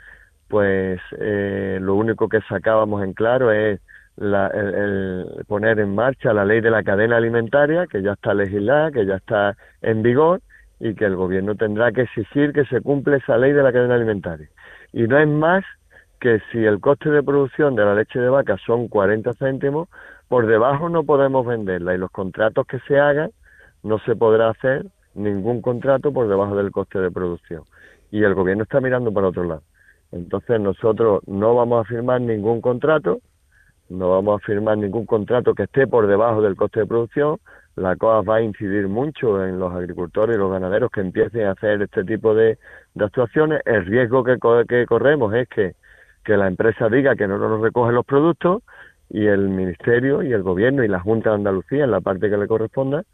pues 0.48 0.98
eh, 1.18 1.78
lo 1.82 1.94
único 1.94 2.28
que 2.28 2.40
sacábamos 2.48 3.04
en 3.04 3.12
claro 3.12 3.52
es 3.52 3.80
el, 4.16 5.44
poner 5.46 5.78
en 5.78 5.94
marcha 5.94 6.32
la 6.32 6.44
ley 6.44 6.60
de 6.62 6.70
la 6.70 6.82
cadena 6.82 7.18
alimentaria, 7.18 7.86
que 7.86 8.00
ya 8.00 8.12
está 8.12 8.32
legislada, 8.32 8.90
que 8.90 9.04
ya 9.04 9.16
está 9.16 9.56
en 9.82 10.02
vigor 10.02 10.40
y 10.80 10.94
que 10.94 11.04
el 11.04 11.16
gobierno 11.16 11.54
tendrá 11.54 11.92
que 11.92 12.02
exigir 12.02 12.52
que 12.52 12.64
se 12.64 12.80
cumpla 12.80 13.16
esa 13.16 13.36
ley 13.36 13.52
de 13.52 13.62
la 13.62 13.72
cadena 13.72 13.96
alimentaria. 13.96 14.48
Y 14.92 15.02
no 15.02 15.18
es 15.18 15.28
más 15.28 15.64
que 16.18 16.40
si 16.50 16.64
el 16.64 16.80
coste 16.80 17.10
de 17.10 17.22
producción 17.22 17.75
de 17.75 17.84
la 17.84 17.94
leche 17.94 18.18
de 18.18 18.28
vaca 18.28 18.56
son 18.66 18.88
40 18.88 19.32
céntimos, 19.34 19.88
por 20.28 20.46
debajo 20.46 20.88
no 20.88 21.04
podemos 21.04 21.46
venderla 21.46 21.94
y 21.94 21.98
los 21.98 22.10
contratos 22.10 22.66
que 22.66 22.78
se 22.80 22.98
hagan 22.98 23.30
no 23.82 23.98
se 24.00 24.16
podrá 24.16 24.50
hacer 24.50 24.87
ningún 25.14 25.62
contrato 25.62 26.12
por 26.12 26.28
debajo 26.28 26.56
del 26.56 26.70
coste 26.70 26.98
de 26.98 27.10
producción. 27.10 27.62
Y 28.10 28.22
el 28.22 28.34
gobierno 28.34 28.64
está 28.64 28.80
mirando 28.80 29.12
para 29.12 29.28
otro 29.28 29.44
lado. 29.44 29.62
Entonces 30.12 30.60
nosotros 30.60 31.22
no 31.26 31.54
vamos 31.54 31.84
a 31.84 31.88
firmar 31.88 32.20
ningún 32.20 32.60
contrato, 32.60 33.20
no 33.88 34.10
vamos 34.10 34.40
a 34.40 34.46
firmar 34.46 34.78
ningún 34.78 35.06
contrato 35.06 35.54
que 35.54 35.64
esté 35.64 35.87
por 35.87 36.06
debajo 36.06 36.42
del 36.42 36.56
coste 36.56 36.80
de 36.80 36.87
producción. 36.87 37.38
La 37.76 37.96
COA 37.96 38.22
va 38.22 38.37
a 38.37 38.42
incidir 38.42 38.88
mucho 38.88 39.44
en 39.44 39.58
los 39.58 39.72
agricultores 39.72 40.37
y 40.37 40.38
los 40.38 40.50
ganaderos 40.50 40.90
que 40.90 41.00
empiecen 41.00 41.46
a 41.46 41.52
hacer 41.52 41.80
este 41.82 42.04
tipo 42.04 42.34
de, 42.34 42.58
actuaciones. 42.98 43.62
El 43.64 43.87
riesgo 43.87 44.25
que, 44.25 44.37
que 44.68 44.87
corremos 44.87 45.32
es 45.34 45.48
que 45.48 45.75
que 46.28 46.37
la 46.37 46.47
empresa 46.47 46.90
diga 46.90 47.16
que 47.16 47.26
no 47.26 47.38
nos 47.38 47.58
recoge 47.58 47.90
los 47.90 48.04
productos 48.04 48.62
y 49.08 49.25
el 49.25 49.49
ministerio 49.49 50.23
y 50.23 50.30
el 50.30 50.42
gobierno 50.42 50.85
y 50.85 50.88
la 50.88 51.00
Junta 51.00 51.30
de 51.30 51.37
Andalucía 51.37 51.85
en 51.85 51.90
la 51.90 52.02
parte 52.02 52.28
que 52.28 52.37
le 52.37 52.47
corresponda 52.47 53.04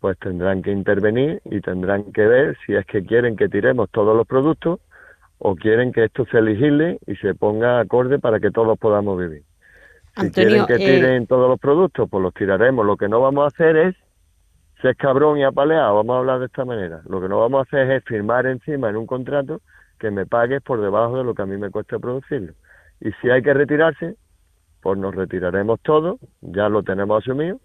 pues 0.00 0.18
tendrán 0.18 0.62
que 0.62 0.72
intervenir 0.72 1.40
y 1.44 1.60
tendrán 1.60 2.10
que 2.12 2.26
ver 2.26 2.56
si 2.66 2.74
es 2.74 2.84
que 2.86 3.04
quieren 3.04 3.36
que 3.36 3.48
tiremos 3.48 3.88
todos 3.90 4.16
los 4.16 4.26
productos 4.26 4.80
o 5.38 5.54
quieren 5.54 5.92
que 5.92 6.02
esto 6.02 6.26
se 6.32 6.42
legisle 6.42 6.98
y 7.06 7.14
se 7.14 7.36
ponga 7.36 7.78
acorde 7.78 8.18
para 8.18 8.40
que 8.40 8.50
todos 8.50 8.76
podamos 8.76 9.16
vivir. 9.16 9.44
Si 10.16 10.28
quieren 10.32 10.66
que 10.66 10.74
eh, 10.74 10.78
tiren 10.78 11.28
todos 11.28 11.48
los 11.48 11.60
productos, 11.60 12.10
pues 12.10 12.20
los 12.20 12.34
tiraremos. 12.34 12.84
Lo 12.84 12.96
que 12.96 13.08
no 13.08 13.20
vamos 13.20 13.44
a 13.44 13.46
hacer 13.54 13.76
es 13.76 13.94
ser 14.82 14.96
cabrón 14.96 15.38
y 15.38 15.44
apaleado, 15.44 15.94
vamos 15.94 16.16
a 16.16 16.18
hablar 16.18 16.40
de 16.40 16.46
esta 16.46 16.64
manera. 16.64 17.02
Lo 17.08 17.20
que 17.20 17.28
no 17.28 17.38
vamos 17.38 17.60
a 17.60 17.62
hacer 17.62 17.88
es 17.92 18.04
firmar 18.04 18.46
encima 18.46 18.88
en 18.88 18.96
un 18.96 19.06
contrato 19.06 19.60
que 19.98 20.10
me 20.10 20.26
pagues 20.26 20.62
por 20.62 20.80
debajo 20.80 21.18
de 21.18 21.24
lo 21.24 21.34
que 21.34 21.42
a 21.42 21.46
mí 21.46 21.56
me 21.56 21.70
cuesta 21.70 21.98
producirlo. 21.98 22.52
Y 23.00 23.12
si 23.20 23.30
hay 23.30 23.42
que 23.42 23.54
retirarse, 23.54 24.16
pues 24.82 24.98
nos 24.98 25.14
retiraremos 25.14 25.80
todos, 25.82 26.18
ya 26.40 26.68
lo 26.68 26.82
tenemos 26.82 27.22
asumido, 27.22 27.60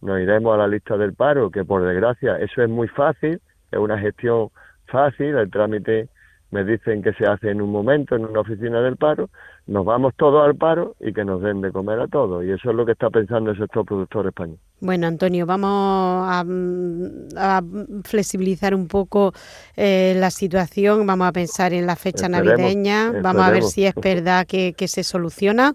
nos 0.00 0.20
iremos 0.20 0.54
a 0.54 0.58
la 0.58 0.68
lista 0.68 0.96
del 0.96 1.14
paro, 1.14 1.50
que 1.50 1.64
por 1.64 1.84
desgracia 1.84 2.38
eso 2.38 2.62
es 2.62 2.68
muy 2.68 2.88
fácil, 2.88 3.40
es 3.70 3.78
una 3.78 3.98
gestión 3.98 4.50
fácil, 4.86 5.36
el 5.36 5.50
trámite 5.50 6.08
me 6.50 6.64
dicen 6.64 7.02
que 7.02 7.12
se 7.14 7.26
hace 7.26 7.50
en 7.50 7.60
un 7.60 7.70
momento 7.70 8.16
en 8.16 8.24
una 8.24 8.40
oficina 8.40 8.80
del 8.80 8.96
paro, 8.96 9.28
nos 9.68 9.84
vamos 9.84 10.14
todos 10.16 10.44
al 10.44 10.56
paro 10.56 10.96
y 10.98 11.12
que 11.12 11.24
nos 11.26 11.42
den 11.42 11.60
de 11.60 11.70
comer 11.70 12.00
a 12.00 12.08
todos. 12.08 12.42
Y 12.44 12.50
eso 12.50 12.70
es 12.70 12.76
lo 12.76 12.86
que 12.86 12.92
está 12.92 13.10
pensando 13.10 13.50
el 13.50 13.58
sector 13.58 13.84
productor 13.84 14.26
español. 14.26 14.58
Bueno, 14.80 15.06
Antonio, 15.06 15.44
vamos 15.44 15.68
a, 15.70 17.62
flexibilizar 18.04 18.74
un 18.74 18.88
poco 18.88 19.34
eh, 19.76 20.14
la 20.16 20.30
situación, 20.30 21.06
vamos 21.06 21.28
a 21.28 21.32
pensar 21.32 21.74
en 21.74 21.86
la 21.86 21.96
fecha 21.96 22.28
navideña, 22.28 23.12
vamos 23.22 23.42
a 23.42 23.50
ver 23.50 23.62
si 23.62 23.84
es 23.84 23.94
verdad 23.94 24.46
que, 24.46 24.72
que 24.72 24.88
se 24.88 25.04
soluciona 25.04 25.74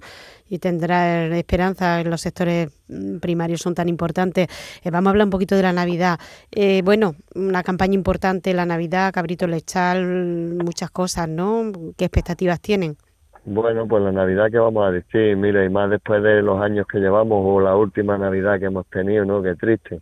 y 0.50 0.60
tendrá 0.60 1.26
esperanza 1.38 2.02
en 2.02 2.10
los 2.10 2.22
sectores 2.22 2.70
mm, 2.88 3.18
primarios 3.18 3.62
son 3.62 3.76
tan 3.76 3.90
importantes. 3.90 4.48
Eh, 4.84 4.90
vamos 4.90 5.08
a 5.08 5.10
hablar 5.12 5.28
un 5.28 5.32
poquito 5.32 5.56
de 5.56 5.64
la 5.64 5.74
Navidad. 5.74 6.20
Eh, 6.52 6.82
bueno, 6.84 7.16
una 7.36 7.62
campaña 7.62 7.94
importante 7.94 8.54
la 8.54 8.66
Navidad, 8.66 9.14
cabrito 9.14 9.46
lechal, 9.46 10.56
muchas 10.64 10.90
cosas, 10.90 11.30
¿no? 11.30 11.72
¿Qué 11.96 12.06
expectativas 12.06 12.60
tienen? 12.60 12.98
Bueno, 13.46 13.88
pues 13.88 14.04
la 14.04 14.12
Navidad 14.12 14.50
que 14.52 14.58
vamos 14.58 14.88
a 14.88 14.92
decir, 14.92 15.36
mira, 15.36 15.66
y 15.66 15.70
más 15.70 15.90
después 15.90 16.24
de 16.24 16.42
los 16.42 16.62
años 16.62 16.88
que 16.88 17.00
llevamos 17.00 17.40
o 17.46 17.60
la 17.60 17.76
última 17.76 18.18
Navidad 18.18 18.60
que 18.60 18.66
hemos 18.66 18.86
tenido, 18.88 19.26
¿no? 19.26 19.42
Qué 19.44 19.56
triste. 19.56 20.02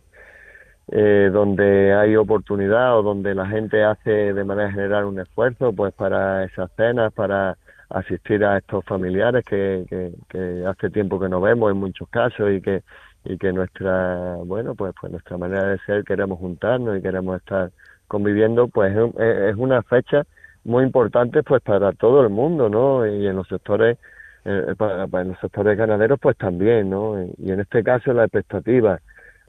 Eh, 0.90 1.30
donde 1.32 1.94
hay 1.94 2.16
oportunidad 2.16 2.98
o 2.98 3.02
donde 3.02 3.34
la 3.34 3.46
gente 3.46 3.82
hace 3.84 4.10
de 4.32 4.44
manera 4.44 4.70
general 4.72 5.04
un 5.06 5.20
esfuerzo, 5.20 5.72
pues 5.72 5.92
para 5.94 6.44
esas 6.44 6.70
cenas, 6.76 7.12
para 7.14 7.56
asistir 7.88 8.44
a 8.44 8.58
estos 8.58 8.84
familiares 8.84 9.44
que, 9.44 10.12
que, 10.28 10.64
hace 10.66 10.90
tiempo 10.90 11.20
que 11.20 11.28
no 11.28 11.40
vemos 11.40 11.70
en 11.70 11.78
muchos 11.78 12.08
casos 12.08 12.50
y 12.52 12.60
que 12.60 12.82
y 13.24 13.38
que 13.38 13.52
nuestra 13.52 14.36
bueno 14.44 14.74
pues 14.74 14.94
pues 15.00 15.12
nuestra 15.12 15.36
manera 15.36 15.68
de 15.68 15.78
ser 15.80 16.04
queremos 16.04 16.38
juntarnos 16.38 16.98
y 16.98 17.02
queremos 17.02 17.36
estar 17.36 17.70
conviviendo 18.08 18.68
pues 18.68 18.96
es, 19.18 19.56
una 19.56 19.82
fecha 19.82 20.24
muy 20.64 20.84
importante 20.84 21.42
pues 21.42 21.62
para 21.62 21.92
todo 21.92 22.22
el 22.22 22.30
mundo 22.30 22.68
no 22.68 23.06
y 23.06 23.26
en 23.26 23.36
los 23.36 23.48
sectores 23.48 23.98
eh, 24.44 24.74
en 24.78 25.28
los 25.28 25.38
sectores 25.40 25.76
ganaderos 25.76 26.18
pues 26.20 26.36
también 26.36 26.90
no 26.90 27.22
y 27.38 27.50
en 27.50 27.60
este 27.60 27.82
caso 27.82 28.12
la 28.12 28.24
expectativa 28.24 29.00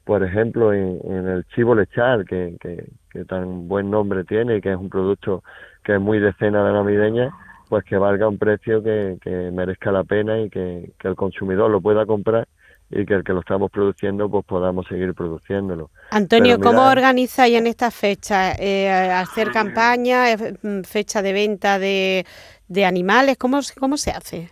por 0.04 0.24
ejemplo 0.24 0.74
en, 0.74 1.28
el 1.28 1.46
chivo 1.56 1.76
lechal 1.76 2.26
que, 2.26 2.58
que, 2.60 2.86
que 3.12 3.26
tan 3.26 3.68
buen 3.68 3.90
nombre 3.90 4.24
tiene 4.24 4.58
y 4.58 4.62
que 4.62 4.72
es 4.72 4.78
un 4.78 4.90
producto 4.90 5.44
que 5.84 5.96
es 5.96 6.02
muy 6.02 6.20
de 6.20 6.34
cena 6.34 6.66
de 6.66 6.74
navideña 6.74 7.32
pues 7.74 7.86
que 7.86 7.98
valga 7.98 8.28
un 8.28 8.38
precio 8.38 8.84
que, 8.84 9.18
merezca 9.52 9.92
la 9.92 10.04
pena 10.04 10.40
y 10.40 10.50
que, 10.52 10.94
el 11.04 11.16
consumidor 11.16 11.72
lo 11.72 11.82
pueda 11.82 12.06
comprar 12.06 12.48
y 12.90 13.06
que 13.06 13.14
el 13.16 13.24
que 13.24 13.34
lo 13.34 13.40
estamos 13.40 13.72
produciendo 13.72 14.30
pues 14.30 14.46
podamos 14.46 14.86
seguir 14.88 15.14
produciéndolo. 15.14 15.90
Antonio, 16.12 16.60
¿cómo 16.60 16.88
organizáis 16.88 17.56
en 17.56 17.68
esta 17.68 17.92
fecha? 17.92 18.54
Eh, 18.54 18.90
¿Hacer 18.90 19.52
campaña, 19.52 20.26
mm, 20.62 20.82
fecha 20.82 21.22
de 21.22 21.34
venta 21.34 21.80
de, 21.80 22.26
de 22.68 22.86
animales? 22.86 23.38
¿Cómo, 23.38 23.60
¿Cómo 23.80 23.98
se 23.98 24.12
hace? 24.12 24.50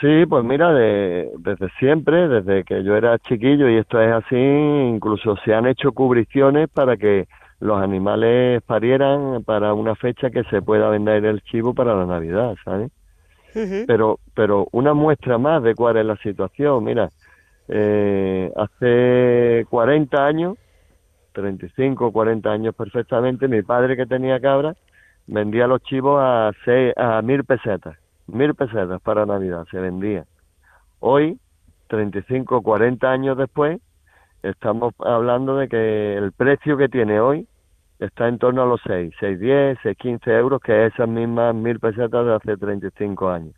Sí, 0.00 0.26
pues 0.28 0.44
mira, 0.44 0.72
desde 0.72 1.70
siempre, 1.78 2.28
desde 2.28 2.64
que 2.64 2.82
yo 2.82 2.96
era 2.96 3.18
chiquillo 3.20 3.70
y 3.70 3.76
esto 3.76 4.00
es 4.02 4.12
así, 4.12 4.36
incluso 4.36 5.36
se 5.44 5.54
han 5.54 5.66
hecho 5.66 5.92
cubriciones 5.92 6.68
para 6.68 6.96
que 6.96 7.26
los 7.60 7.80
animales 7.80 8.60
parieran 8.62 9.44
para 9.44 9.72
una 9.72 9.94
fecha 9.94 10.30
que 10.30 10.42
se 10.44 10.60
pueda 10.60 10.90
vender 10.90 11.24
el 11.24 11.40
chivo 11.42 11.72
para 11.74 11.94
la 11.94 12.06
Navidad, 12.06 12.54
¿sabes? 12.64 12.90
Pero 13.86 14.18
pero 14.34 14.66
una 14.72 14.94
muestra 14.94 15.38
más 15.38 15.62
de 15.62 15.76
cuál 15.76 15.96
es 15.96 16.04
la 16.04 16.16
situación, 16.16 16.82
mira, 16.82 17.08
eh, 17.68 18.52
hace 18.56 19.66
40 19.70 20.26
años, 20.26 20.56
35, 21.32 22.12
40 22.12 22.50
años 22.50 22.74
perfectamente, 22.74 23.48
mi 23.48 23.62
padre 23.62 23.96
que 23.96 24.06
tenía 24.06 24.40
cabra 24.40 24.74
vendía 25.26 25.66
los 25.66 25.82
chivos 25.82 26.20
a, 26.20 26.52
seis, 26.64 26.92
a 26.96 27.22
mil 27.22 27.44
pesetas, 27.44 27.96
mil 28.26 28.54
pesetas 28.54 29.00
para 29.00 29.26
Navidad, 29.26 29.66
se 29.70 29.78
vendía. 29.78 30.24
Hoy, 31.00 31.38
35, 31.88 32.62
40 32.62 33.10
años 33.10 33.36
después, 33.36 33.80
estamos 34.42 34.94
hablando 34.98 35.56
de 35.56 35.68
que 35.68 36.16
el 36.16 36.32
precio 36.32 36.76
que 36.76 36.88
tiene 36.88 37.20
hoy 37.20 37.46
está 37.98 38.28
en 38.28 38.38
torno 38.38 38.62
a 38.62 38.66
los 38.66 38.80
6, 38.86 39.14
6, 39.18 39.40
10, 39.40 39.78
6, 39.82 39.96
15 39.96 40.30
euros, 40.32 40.60
que 40.60 40.86
es 40.86 40.94
esas 40.94 41.08
mismas 41.08 41.54
mil 41.54 41.78
pesetas 41.80 42.26
de 42.26 42.34
hace 42.34 42.56
35 42.56 43.30
años. 43.30 43.54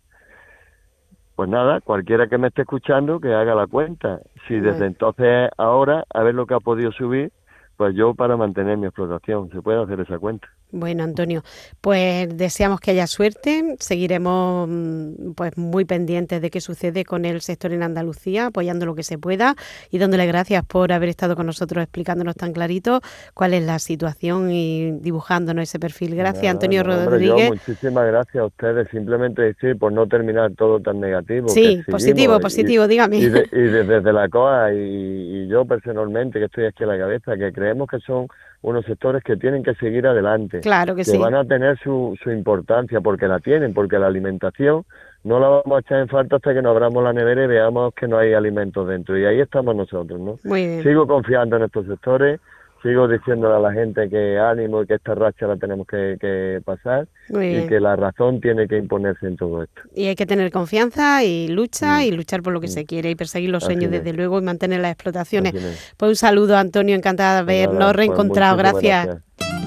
Pues 1.36 1.50
nada, 1.50 1.82
cualquiera 1.82 2.28
que 2.28 2.38
me 2.38 2.48
esté 2.48 2.62
escuchando 2.62 3.20
que 3.20 3.34
haga 3.34 3.54
la 3.54 3.66
cuenta. 3.66 4.20
Si 4.48 4.58
desde 4.58 4.86
entonces 4.86 5.50
ahora, 5.58 6.04
a 6.12 6.22
ver 6.22 6.34
lo 6.34 6.46
que 6.46 6.54
ha 6.54 6.60
podido 6.60 6.90
subir, 6.92 7.30
pues 7.76 7.94
yo 7.94 8.14
para 8.14 8.38
mantener 8.38 8.78
mi 8.78 8.86
explotación, 8.86 9.50
se 9.50 9.60
puede 9.60 9.82
hacer 9.82 10.00
esa 10.00 10.18
cuenta. 10.18 10.48
Bueno, 10.72 11.04
Antonio, 11.04 11.42
pues 11.80 12.36
deseamos 12.36 12.80
que 12.80 12.90
haya 12.90 13.06
suerte. 13.06 13.76
Seguiremos 13.78 14.68
mm, 14.68 15.32
pues 15.34 15.56
muy 15.56 15.84
pendientes 15.84 16.42
de 16.42 16.50
qué 16.50 16.60
sucede 16.60 17.04
con 17.04 17.24
el 17.24 17.40
sector 17.40 17.72
en 17.72 17.84
Andalucía, 17.84 18.46
apoyando 18.46 18.84
lo 18.84 18.94
que 18.94 19.04
se 19.04 19.16
pueda 19.16 19.54
y 19.90 19.98
dándole 19.98 20.26
gracias 20.26 20.64
por 20.64 20.92
haber 20.92 21.08
estado 21.08 21.36
con 21.36 21.46
nosotros 21.46 21.82
explicándonos 21.82 22.34
tan 22.34 22.52
clarito 22.52 23.00
cuál 23.32 23.54
es 23.54 23.64
la 23.64 23.78
situación 23.78 24.50
y 24.50 24.90
dibujándonos 25.00 25.62
ese 25.62 25.78
perfil. 25.78 26.16
Gracias, 26.16 26.52
Antonio 26.52 26.82
Rodríguez. 26.82 27.50
muchísimas 27.50 28.06
gracias 28.06 28.36
a 28.36 28.46
ustedes. 28.46 28.88
Simplemente 28.90 29.42
decir 29.42 29.78
por 29.78 29.92
no 29.92 30.08
terminar 30.08 30.52
todo 30.56 30.80
tan 30.80 31.00
negativo. 31.00 31.48
Sí, 31.48 31.82
positivo, 31.88 32.40
positivo, 32.40 32.88
dígame. 32.88 33.18
Y, 33.18 33.28
desde, 33.28 34.12
la 34.12 34.28
COA 34.28 34.72
y, 34.72 35.44
y 35.44 35.48
yo 35.48 35.64
personalmente 35.64 36.38
que 36.38 36.46
estoy 36.46 36.64
aquí 36.66 36.84
a 36.84 36.88
la 36.88 36.98
cabeza, 36.98 37.36
que 37.36 37.52
creemos 37.52 37.88
que 37.88 38.00
son 38.00 38.26
unos 38.66 38.84
sectores 38.84 39.22
que 39.22 39.36
tienen 39.36 39.62
que 39.62 39.76
seguir 39.76 40.08
adelante. 40.08 40.58
Claro 40.58 40.96
que, 40.96 41.04
que 41.04 41.18
van 41.18 41.36
a 41.36 41.44
tener 41.44 41.78
su, 41.78 42.18
su 42.20 42.32
importancia 42.32 43.00
porque 43.00 43.28
la 43.28 43.38
tienen, 43.38 43.72
porque 43.72 43.96
la 43.96 44.08
alimentación 44.08 44.84
no 45.22 45.38
la 45.38 45.48
vamos 45.48 45.76
a 45.76 45.78
echar 45.78 46.00
en 46.00 46.08
falta 46.08 46.36
hasta 46.36 46.52
que 46.52 46.62
nos 46.62 46.72
abramos 46.72 47.04
la 47.04 47.12
nevera 47.12 47.44
y 47.44 47.46
veamos 47.46 47.94
que 47.94 48.08
no 48.08 48.18
hay 48.18 48.34
alimentos 48.34 48.88
dentro. 48.88 49.16
Y 49.16 49.24
ahí 49.24 49.40
estamos 49.40 49.76
nosotros, 49.76 50.18
¿no? 50.18 50.40
Muy 50.42 50.66
bien. 50.66 50.82
Sigo 50.82 51.06
confiando 51.06 51.56
en 51.56 51.62
estos 51.62 51.86
sectores 51.86 52.40
sigo 52.86 53.08
diciéndole 53.08 53.56
a 53.56 53.58
la 53.58 53.72
gente 53.72 54.08
que 54.08 54.38
ánimo 54.38 54.82
y 54.82 54.86
que 54.86 54.94
esta 54.94 55.14
racha 55.14 55.46
la 55.46 55.56
tenemos 55.56 55.86
que, 55.86 56.60
pasar 56.64 57.08
y 57.28 57.66
que 57.66 57.80
la 57.80 57.96
razón 57.96 58.40
tiene 58.40 58.68
que 58.68 58.78
imponerse 58.78 59.26
en 59.26 59.36
todo 59.36 59.62
esto. 59.62 59.82
Y 59.94 60.06
hay 60.06 60.14
que 60.14 60.26
tener 60.26 60.50
confianza 60.50 61.24
y 61.24 61.48
lucha 61.48 61.98
mm. 61.98 62.02
y 62.02 62.10
luchar 62.12 62.42
por 62.42 62.52
lo 62.52 62.60
que 62.60 62.68
mm. 62.68 62.70
se 62.70 62.84
quiere 62.84 63.10
y 63.10 63.14
perseguir 63.14 63.50
los 63.50 63.64
sueños 63.64 63.90
desde 63.90 64.12
luego 64.12 64.38
y 64.38 64.42
mantener 64.42 64.80
las 64.80 64.92
explotaciones. 64.92 65.52
Pues 65.96 66.08
un 66.08 66.16
saludo 66.16 66.56
Antonio, 66.56 66.94
encantada 66.94 67.40
de 67.40 67.44
pues 67.44 67.66
habernos 67.66 67.88
pues 67.88 67.96
reencontrado. 67.96 68.56
gracias. 68.56 69.18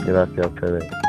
Gracias 0.05 0.45
a 0.45 0.47
ustedes. 0.47 1.08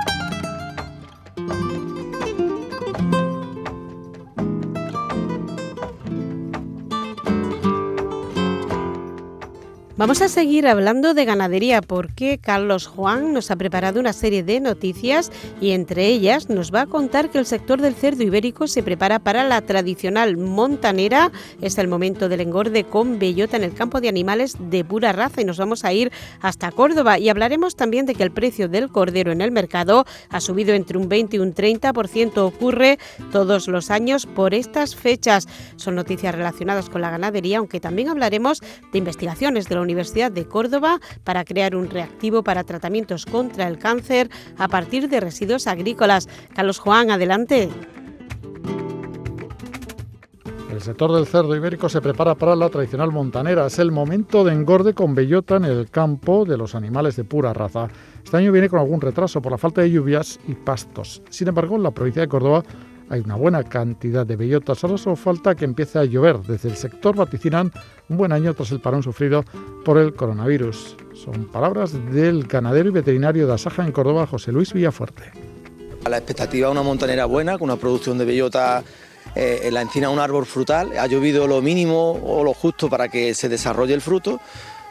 Vamos 10.00 10.22
a 10.22 10.28
seguir 10.28 10.66
hablando 10.66 11.12
de 11.12 11.26
ganadería 11.26 11.82
porque 11.82 12.38
Carlos 12.38 12.86
Juan 12.86 13.34
nos 13.34 13.50
ha 13.50 13.56
preparado 13.56 14.00
una 14.00 14.14
serie 14.14 14.42
de 14.42 14.58
noticias 14.58 15.30
y 15.60 15.72
entre 15.72 16.06
ellas 16.06 16.48
nos 16.48 16.72
va 16.72 16.80
a 16.80 16.86
contar 16.86 17.28
que 17.28 17.36
el 17.36 17.44
sector 17.44 17.82
del 17.82 17.94
cerdo 17.94 18.22
ibérico 18.22 18.66
se 18.66 18.82
prepara 18.82 19.18
para 19.18 19.44
la 19.44 19.60
tradicional 19.60 20.38
montanera. 20.38 21.30
Es 21.60 21.76
el 21.76 21.86
momento 21.86 22.30
del 22.30 22.40
engorde 22.40 22.84
con 22.84 23.18
bellota 23.18 23.58
en 23.58 23.64
el 23.64 23.74
campo 23.74 24.00
de 24.00 24.08
animales 24.08 24.56
de 24.58 24.86
pura 24.86 25.12
raza 25.12 25.42
y 25.42 25.44
nos 25.44 25.58
vamos 25.58 25.84
a 25.84 25.92
ir 25.92 26.10
hasta 26.40 26.72
Córdoba 26.72 27.18
y 27.18 27.28
hablaremos 27.28 27.76
también 27.76 28.06
de 28.06 28.14
que 28.14 28.22
el 28.22 28.30
precio 28.30 28.70
del 28.70 28.88
cordero 28.88 29.32
en 29.32 29.42
el 29.42 29.50
mercado 29.50 30.06
ha 30.30 30.40
subido 30.40 30.72
entre 30.72 30.96
un 30.96 31.10
20 31.10 31.36
y 31.36 31.40
un 31.40 31.54
30%. 31.54 32.38
Ocurre 32.38 32.98
todos 33.32 33.68
los 33.68 33.90
años 33.90 34.24
por 34.24 34.54
estas 34.54 34.96
fechas. 34.96 35.46
Son 35.76 35.94
noticias 35.94 36.34
relacionadas 36.34 36.88
con 36.88 37.02
la 37.02 37.10
ganadería, 37.10 37.58
aunque 37.58 37.80
también 37.80 38.08
hablaremos 38.08 38.62
de 38.92 38.98
investigaciones 38.98 39.68
de 39.68 39.74
la 39.74 39.89
Universidad 39.90 40.32
de 40.32 40.46
Córdoba 40.46 41.00
para 41.24 41.44
crear 41.44 41.76
un 41.76 41.90
reactivo 41.90 42.42
para 42.42 42.64
tratamientos 42.64 43.26
contra 43.26 43.68
el 43.68 43.78
cáncer 43.78 44.30
a 44.56 44.68
partir 44.68 45.08
de 45.08 45.20
residuos 45.20 45.66
agrícolas. 45.66 46.28
Carlos 46.54 46.78
Juan, 46.78 47.10
adelante. 47.10 47.68
El 50.70 50.80
sector 50.80 51.12
del 51.12 51.26
cerdo 51.26 51.54
ibérico 51.54 51.88
se 51.88 52.00
prepara 52.00 52.36
para 52.36 52.56
la 52.56 52.70
tradicional 52.70 53.10
montanera. 53.10 53.66
Es 53.66 53.78
el 53.78 53.92
momento 53.92 54.44
de 54.44 54.52
engorde 54.52 54.94
con 54.94 55.14
bellota 55.14 55.56
en 55.56 55.64
el 55.64 55.90
campo 55.90 56.44
de 56.44 56.56
los 56.56 56.74
animales 56.74 57.16
de 57.16 57.24
pura 57.24 57.52
raza. 57.52 57.88
Este 58.24 58.36
año 58.36 58.50
viene 58.50 58.68
con 58.68 58.78
algún 58.78 59.00
retraso 59.00 59.42
por 59.42 59.52
la 59.52 59.58
falta 59.58 59.82
de 59.82 59.90
lluvias 59.90 60.40
y 60.48 60.54
pastos. 60.54 61.22
Sin 61.28 61.48
embargo, 61.48 61.76
en 61.76 61.82
la 61.82 61.90
provincia 61.90 62.22
de 62.22 62.28
Córdoba 62.28 62.62
hay 63.10 63.20
una 63.20 63.34
buena 63.34 63.64
cantidad 63.64 64.24
de 64.24 64.36
bellotas, 64.36 64.78
solo 64.78 65.16
falta 65.16 65.56
que 65.56 65.64
empiece 65.64 65.98
a 65.98 66.04
llover. 66.04 66.38
Desde 66.38 66.68
el 66.68 66.76
sector 66.76 67.16
vaticinan 67.16 67.72
un 68.08 68.16
buen 68.16 68.30
año 68.30 68.54
tras 68.54 68.70
el 68.70 68.80
parón 68.80 69.02
sufrido 69.02 69.44
por 69.84 69.98
el 69.98 70.14
coronavirus. 70.14 70.96
Son 71.14 71.46
palabras 71.46 71.92
del 72.12 72.44
ganadero 72.44 72.88
y 72.88 72.92
veterinario 72.92 73.48
de 73.48 73.54
Asaja 73.54 73.84
en 73.84 73.90
Córdoba, 73.90 74.28
José 74.28 74.52
Luis 74.52 74.72
Villafuerte. 74.72 75.24
La 76.08 76.18
expectativa 76.18 76.68
es 76.68 76.72
una 76.72 76.82
montanera 76.82 77.24
buena, 77.24 77.58
con 77.58 77.68
una 77.68 77.76
producción 77.76 78.16
de 78.16 78.24
bellota 78.24 78.84
eh, 79.34 79.62
en 79.64 79.74
la 79.74 79.82
encina 79.82 80.08
un 80.08 80.20
árbol 80.20 80.46
frutal. 80.46 80.96
Ha 80.96 81.08
llovido 81.08 81.48
lo 81.48 81.60
mínimo 81.60 82.12
o 82.12 82.44
lo 82.44 82.54
justo 82.54 82.88
para 82.88 83.08
que 83.08 83.34
se 83.34 83.48
desarrolle 83.48 83.92
el 83.92 84.00
fruto 84.00 84.40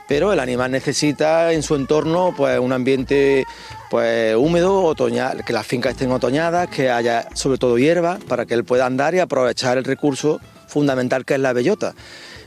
pero 0.09 0.33
el 0.33 0.39
animal 0.39 0.71
necesita 0.71 1.53
en 1.53 1.61
su 1.61 1.75
entorno 1.75 2.33
pues 2.35 2.57
un 2.57 2.73
ambiente 2.73 3.45
pues 3.89 4.35
húmedo, 4.35 4.83
otoñal, 4.83 5.43
que 5.43 5.53
las 5.53 5.65
fincas 5.65 5.93
estén 5.93 6.11
otoñadas, 6.11 6.67
que 6.69 6.89
haya 6.89 7.27
sobre 7.33 7.57
todo 7.57 7.77
hierba 7.77 8.19
para 8.27 8.45
que 8.45 8.53
él 8.53 8.63
pueda 8.63 8.85
andar 8.85 9.15
y 9.15 9.19
aprovechar 9.19 9.77
el 9.77 9.83
recurso 9.83 10.39
fundamental 10.67 11.25
que 11.25 11.35
es 11.35 11.39
la 11.39 11.53
bellota. 11.53 11.95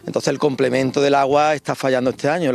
Entonces 0.07 0.29
el 0.29 0.39
complemento 0.39 1.01
del 1.01 1.15
agua 1.15 1.55
está 1.55 1.75
fallando 1.75 2.11
este 2.11 2.29
año. 2.29 2.53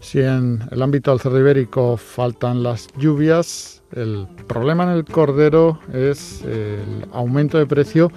Si 0.00 0.20
en 0.20 0.62
el 0.70 0.82
ámbito 0.82 1.10
del 1.10 1.20
cerdo 1.20 1.38
ibérico 1.38 1.96
faltan 1.96 2.62
las 2.62 2.88
lluvias, 2.96 3.82
el 3.92 4.26
problema 4.46 4.84
en 4.84 4.90
el 4.90 5.04
cordero 5.04 5.80
es 5.92 6.42
el 6.44 7.06
aumento 7.12 7.58
de 7.58 7.66
precio 7.66 8.10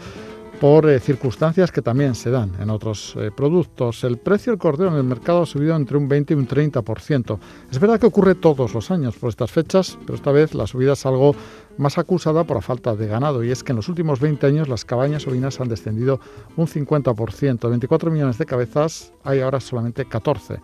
por 0.59 0.89
eh, 0.89 0.99
circunstancias 0.99 1.71
que 1.71 1.81
también 1.81 2.15
se 2.15 2.29
dan 2.29 2.51
en 2.59 2.69
otros 2.69 3.15
eh, 3.17 3.31
productos. 3.35 4.03
El 4.03 4.17
precio 4.17 4.51
del 4.51 4.59
cordero 4.59 4.91
en 4.91 4.97
el 4.97 5.03
mercado 5.03 5.43
ha 5.43 5.45
subido 5.45 5.75
entre 5.75 5.97
un 5.97 6.07
20 6.07 6.33
y 6.33 6.37
un 6.37 6.47
30%. 6.47 7.39
Es 7.71 7.79
verdad 7.79 7.99
que 7.99 8.05
ocurre 8.05 8.35
todos 8.35 8.73
los 8.73 8.91
años 8.91 9.15
por 9.17 9.29
estas 9.29 9.51
fechas, 9.51 9.97
pero 10.05 10.15
esta 10.15 10.31
vez 10.31 10.53
la 10.53 10.67
subida 10.67 10.93
es 10.93 11.05
algo 11.05 11.35
más 11.77 11.97
acusada 11.97 12.43
por 12.43 12.57
la 12.57 12.61
falta 12.61 12.95
de 12.95 13.07
ganado 13.07 13.43
y 13.43 13.51
es 13.51 13.63
que 13.63 13.71
en 13.71 13.77
los 13.77 13.89
últimos 13.89 14.19
20 14.19 14.45
años 14.45 14.67
las 14.67 14.85
cabañas 14.85 15.27
ovinas 15.27 15.59
han 15.59 15.69
descendido 15.69 16.19
un 16.55 16.67
50%. 16.67 17.59
De 17.59 17.69
24 17.69 18.11
millones 18.11 18.37
de 18.37 18.45
cabezas 18.45 19.11
hay 19.23 19.41
ahora 19.41 19.59
solamente 19.59 20.05
14. 20.05 20.59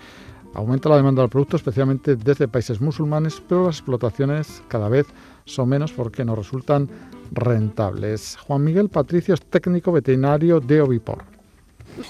Aumenta 0.53 0.89
la 0.89 0.97
demanda 0.97 1.21
del 1.21 1.29
producto, 1.29 1.57
especialmente 1.57 2.15
desde 2.15 2.47
países 2.47 2.81
musulmanes, 2.81 3.41
pero 3.47 3.67
las 3.67 3.77
explotaciones 3.77 4.63
cada 4.67 4.89
vez 4.89 5.05
son 5.45 5.69
menos 5.69 5.91
porque 5.91 6.25
no 6.25 6.35
resultan 6.35 6.89
rentables. 7.31 8.37
Juan 8.37 8.63
Miguel 8.63 8.89
Patricio 8.89 9.33
es 9.33 9.41
técnico 9.41 9.91
veterinario 9.91 10.59
de 10.59 10.81
Ovipor. 10.81 11.23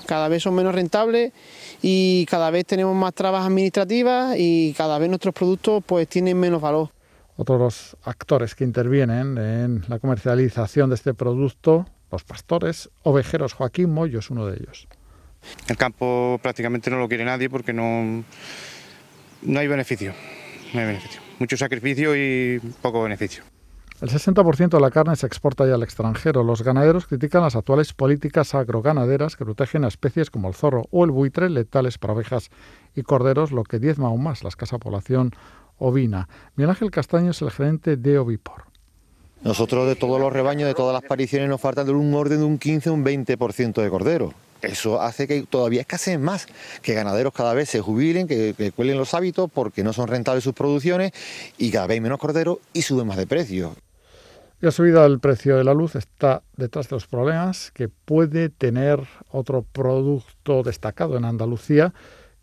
Cada 0.06 0.28
vez 0.28 0.44
son 0.44 0.56
menos 0.56 0.76
rentables 0.76 1.32
y 1.82 2.26
cada 2.26 2.52
vez 2.52 2.66
tenemos 2.66 2.96
más 2.96 3.14
trabas 3.14 3.46
administrativas 3.46 4.36
y 4.38 4.74
cada 4.78 5.00
vez 5.00 5.10
nuestros 5.10 5.34
productos 5.34 5.84
pues 5.86 6.08
tienen 6.08 6.40
menos 6.40 6.62
valor. 6.62 6.90
Otros 7.38 7.96
actores 8.04 8.54
que 8.54 8.66
intervienen 8.66 9.38
en 9.38 9.86
la 9.88 10.00
comercialización 10.00 10.90
de 10.90 10.96
este 10.96 11.14
producto, 11.14 11.86
los 12.12 12.24
pastores 12.24 12.90
ovejeros, 13.04 13.54
Joaquín 13.54 13.92
Moyo 13.92 14.20
es 14.20 14.30
uno 14.30 14.46
de 14.46 14.58
ellos. 14.58 14.88
El 15.68 15.78
campo 15.78 16.38
prácticamente 16.42 16.90
no 16.90 16.98
lo 17.00 17.08
quiere 17.08 17.24
nadie 17.24 17.50
porque 17.50 17.72
no, 17.72 18.24
no 19.42 19.60
hay 19.60 19.68
beneficio, 19.68 20.14
no 20.74 20.82
hay 20.82 20.88
beneficio. 20.88 21.22
Mucho 21.40 21.56
sacrificio 21.56 22.14
y 22.16 22.60
poco 22.82 23.02
beneficio. 23.04 23.44
El 24.02 24.08
60% 24.08 24.70
de 24.70 24.80
la 24.80 24.92
carne 24.92 25.18
se 25.18 25.28
exporta 25.28 25.68
ya 25.68 25.76
al 25.76 25.84
extranjero. 25.84 26.42
Los 26.42 26.62
ganaderos 26.62 27.06
critican 27.06 27.42
las 27.42 27.58
actuales 27.58 27.92
políticas 27.92 28.56
agroganaderas 28.56 29.36
que 29.36 29.44
protegen 29.44 29.84
a 29.84 29.90
especies 29.90 30.30
como 30.30 30.48
el 30.48 30.54
zorro 30.54 30.86
o 30.92 31.04
el 31.04 31.12
buitre, 31.12 31.50
letales 31.50 31.98
para 31.98 32.14
ovejas 32.14 32.50
y 32.96 33.04
corderos, 33.04 33.52
lo 33.52 33.66
que 33.66 33.78
diezma 33.78 34.08
aún 34.08 34.24
más 34.24 34.42
la 34.42 34.50
escasa 34.50 34.78
población 34.78 35.34
ovina. 35.80 36.30
Miguel 36.56 36.70
Ángel 36.70 36.92
Castaño 36.92 37.32
es 37.32 37.42
el 37.42 37.52
gerente 37.52 37.98
de 37.98 38.18
Ovipor. 38.18 38.64
Nosotros 39.42 39.86
de 39.86 39.98
todos 39.98 40.18
los 40.18 40.32
rebaños, 40.32 40.70
de 40.70 40.76
todas 40.76 40.94
las 40.94 41.04
pariciones, 41.04 41.50
nos 41.50 41.60
faltan 41.60 41.86
de 41.86 41.92
un 41.92 42.14
orden 42.14 42.40
de 42.40 42.46
un 42.46 42.58
15 42.58 42.92
o 42.92 42.94
un 42.94 43.04
20% 43.04 43.82
de 43.82 43.90
cordero. 43.90 44.34
Eso 44.62 45.02
hace 45.02 45.28
que 45.28 45.44
todavía 45.44 45.82
escaseen 45.82 46.22
más, 46.22 46.48
que 46.82 46.94
ganaderos 46.94 47.34
cada 47.34 47.54
vez 47.54 47.70
se 47.70 47.82
jubilen, 47.82 48.30
que, 48.30 48.54
que, 48.58 48.72
cuelen 48.72 48.98
los 48.98 49.14
hábitos 49.14 49.52
porque 49.52 49.84
no 49.84 49.92
son 49.92 50.08
rentables 50.08 50.46
sus 50.46 50.54
producciones 50.54 51.12
y 51.58 51.70
cada 51.70 51.88
vez 51.88 51.96
hay 51.96 52.02
menos 52.02 52.20
cordero 52.20 52.62
y 52.72 52.82
suben 52.82 53.06
más 53.06 53.18
de 53.18 53.28
precio. 53.28 53.76
La 54.62 54.72
subida 54.72 55.04
del 55.04 55.22
precio 55.22 55.56
de 55.56 55.64
la 55.64 55.74
luz 55.74 55.96
está 55.96 56.44
detrás 56.58 56.90
de 56.90 56.98
los 56.98 57.08
problemas 57.08 57.72
que 57.72 57.88
puede 57.88 58.50
tener 58.50 59.08
otro 59.32 59.62
producto 59.62 60.64
destacado 60.64 61.16
en 61.16 61.24
Andalucía, 61.24 61.94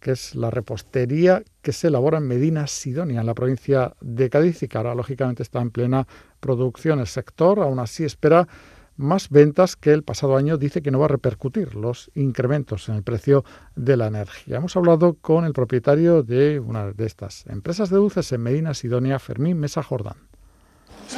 que 0.00 0.12
es 0.12 0.34
la 0.34 0.50
repostería 0.50 1.42
que 1.60 1.72
se 1.72 1.88
elabora 1.88 2.16
en 2.16 2.26
Medina 2.26 2.68
Sidonia, 2.68 3.20
en 3.20 3.26
la 3.26 3.34
provincia 3.34 3.94
de 4.00 4.30
Cádiz, 4.30 4.62
y 4.62 4.68
que 4.68 4.78
ahora 4.78 4.94
lógicamente 4.94 5.42
está 5.42 5.60
en 5.60 5.70
plena 5.70 6.08
producción. 6.40 7.00
El 7.00 7.06
sector 7.06 7.60
aún 7.60 7.80
así 7.80 8.04
espera 8.04 8.48
más 8.96 9.28
ventas 9.28 9.76
que 9.76 9.92
el 9.92 10.02
pasado 10.02 10.38
año 10.38 10.56
dice 10.56 10.80
que 10.80 10.90
no 10.90 11.00
va 11.00 11.04
a 11.04 11.08
repercutir 11.08 11.74
los 11.74 12.10
incrementos 12.14 12.88
en 12.88 12.94
el 12.94 13.02
precio 13.02 13.44
de 13.74 13.98
la 13.98 14.06
energía. 14.06 14.56
Hemos 14.56 14.74
hablado 14.74 15.18
con 15.20 15.44
el 15.44 15.52
propietario 15.52 16.22
de 16.22 16.60
una 16.60 16.92
de 16.92 17.04
estas 17.04 17.46
empresas 17.46 17.90
de 17.90 17.96
dulces 17.96 18.32
en 18.32 18.40
Medina 18.40 18.72
Sidonia, 18.72 19.18
Fermín 19.18 19.58
Mesa 19.58 19.82
Jordán 19.82 20.16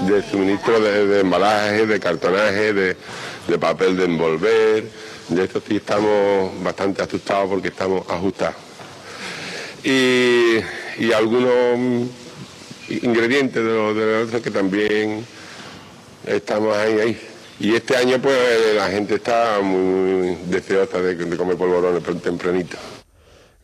de 0.07 0.23
suministro 0.23 0.81
de, 0.81 1.21
embalaje, 1.21 1.87
de 1.87 2.01
cartonaje, 2.01 2.73
de, 2.73 2.97
papel 3.59 3.97
de 3.97 4.05
envolver. 4.05 4.85
De 5.29 5.45
esto 5.45 5.63
sí 5.67 5.77
estamos 5.77 6.63
bastante 6.63 7.03
asustados 7.03 7.49
porque 7.51 7.69
estamos 7.69 8.09
ajustados. 8.09 8.57
Y, 9.85 10.59
y 10.99 11.13
algunos 11.13 12.09
ingredientes 12.89 13.63
de 13.63 13.71
los 13.71 13.95
de 13.97 14.25
los 14.33 14.43
que 14.43 14.51
también 14.51 15.27
estamos 16.27 16.77
ahí 16.77 17.01
ahí. 17.01 17.21
Y 17.61 17.75
este 17.75 17.97
año 17.97 18.19
pues 18.21 18.37
la 18.75 18.89
gente 18.89 19.17
está 19.17 19.61
muy 19.63 20.37
deseosa 20.47 21.01
de, 21.01 21.15
de 21.15 21.37
comer 21.37 21.57
polvorones 21.57 22.03
tempranito. 22.23 22.77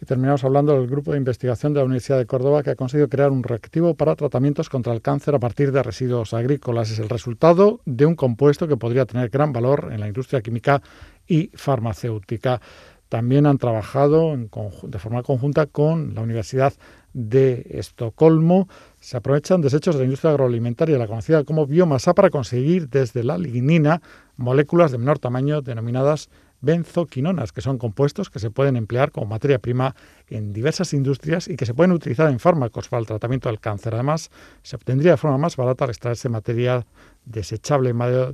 Terminamos 0.07 0.45
hablando 0.45 0.75
del 0.75 0.87
grupo 0.87 1.13
de 1.13 1.19
investigación 1.19 1.73
de 1.73 1.81
la 1.81 1.87
Universidad 1.87 2.19
de 2.19 2.27
Córdoba 2.27 2.63
que 2.63 2.71
ha 2.71 2.75
conseguido 2.77 3.09
crear 3.09 3.31
un 3.31 3.43
reactivo 3.43 3.95
para 3.95 4.15
tratamientos 4.17 4.69
contra 4.69 4.93
el 4.93 5.01
cáncer 5.01 5.35
a 5.35 5.39
partir 5.39 5.73
de 5.73 5.83
residuos 5.83 6.35
agrícolas. 6.35 6.91
Es 6.91 6.99
el 6.99 7.09
resultado 7.09 7.81
de 7.87 8.05
un 8.05 8.15
compuesto 8.15 8.69
que 8.69 8.77
podría 8.77 9.07
tener 9.07 9.31
gran 9.31 9.53
valor 9.53 9.91
en 9.93 10.01
la 10.01 10.07
industria 10.09 10.43
química 10.43 10.83
y 11.27 11.51
farmacéutica. 11.55 12.61
También 13.09 13.47
han 13.47 13.59
trabajado 13.59 14.37
de 14.37 14.99
forma 14.99 15.23
conjunta 15.23 15.67
con 15.67 16.15
la 16.15 16.21
Universidad 16.21 16.73
de 17.13 17.65
Estocolmo. 17.71 18.69
Se 18.99 19.17
aprovechan 19.17 19.61
desechos 19.61 19.95
de 19.95 20.01
la 20.01 20.05
industria 20.07 20.33
agroalimentaria, 20.33 20.99
la 20.99 21.07
conocida 21.07 21.45
como 21.45 21.67
biomasa, 21.67 22.15
para 22.15 22.31
conseguir 22.31 22.89
desde 22.89 23.23
la 23.23 23.39
lignina 23.39 24.03
moléculas 24.37 24.91
de 24.91 24.99
menor 24.99 25.19
tamaño 25.19 25.63
denominadas 25.63 26.29
benzoquinonas, 26.65 27.53
que 27.53 27.61
son 27.61 27.79
compuestos 27.79 28.31
que 28.31 28.39
se 28.39 28.51
pueden 28.51 28.77
emplear 28.77 29.13
como 29.13 29.27
materia 29.27 29.59
prima 29.59 29.95
en 30.29 30.53
diversas 30.53 30.93
industrias 30.93 31.49
y 31.49 31.57
que 31.57 31.67
se 31.67 31.75
pueden 31.75 31.93
utilizar 31.93 32.31
en 32.31 32.41
fármacos 32.41 32.89
para 32.89 33.01
el 33.01 33.07
tratamiento 33.07 33.49
del 33.49 33.61
cáncer. 33.61 33.95
Además, 33.95 34.31
se 34.63 34.77
obtendría 34.77 35.13
de 35.13 35.17
forma 35.17 35.39
más 35.39 35.57
barata 35.57 35.85
al 35.85 35.91
extraerse 35.91 36.29
materia 36.29 36.87
desechable. 37.25 37.93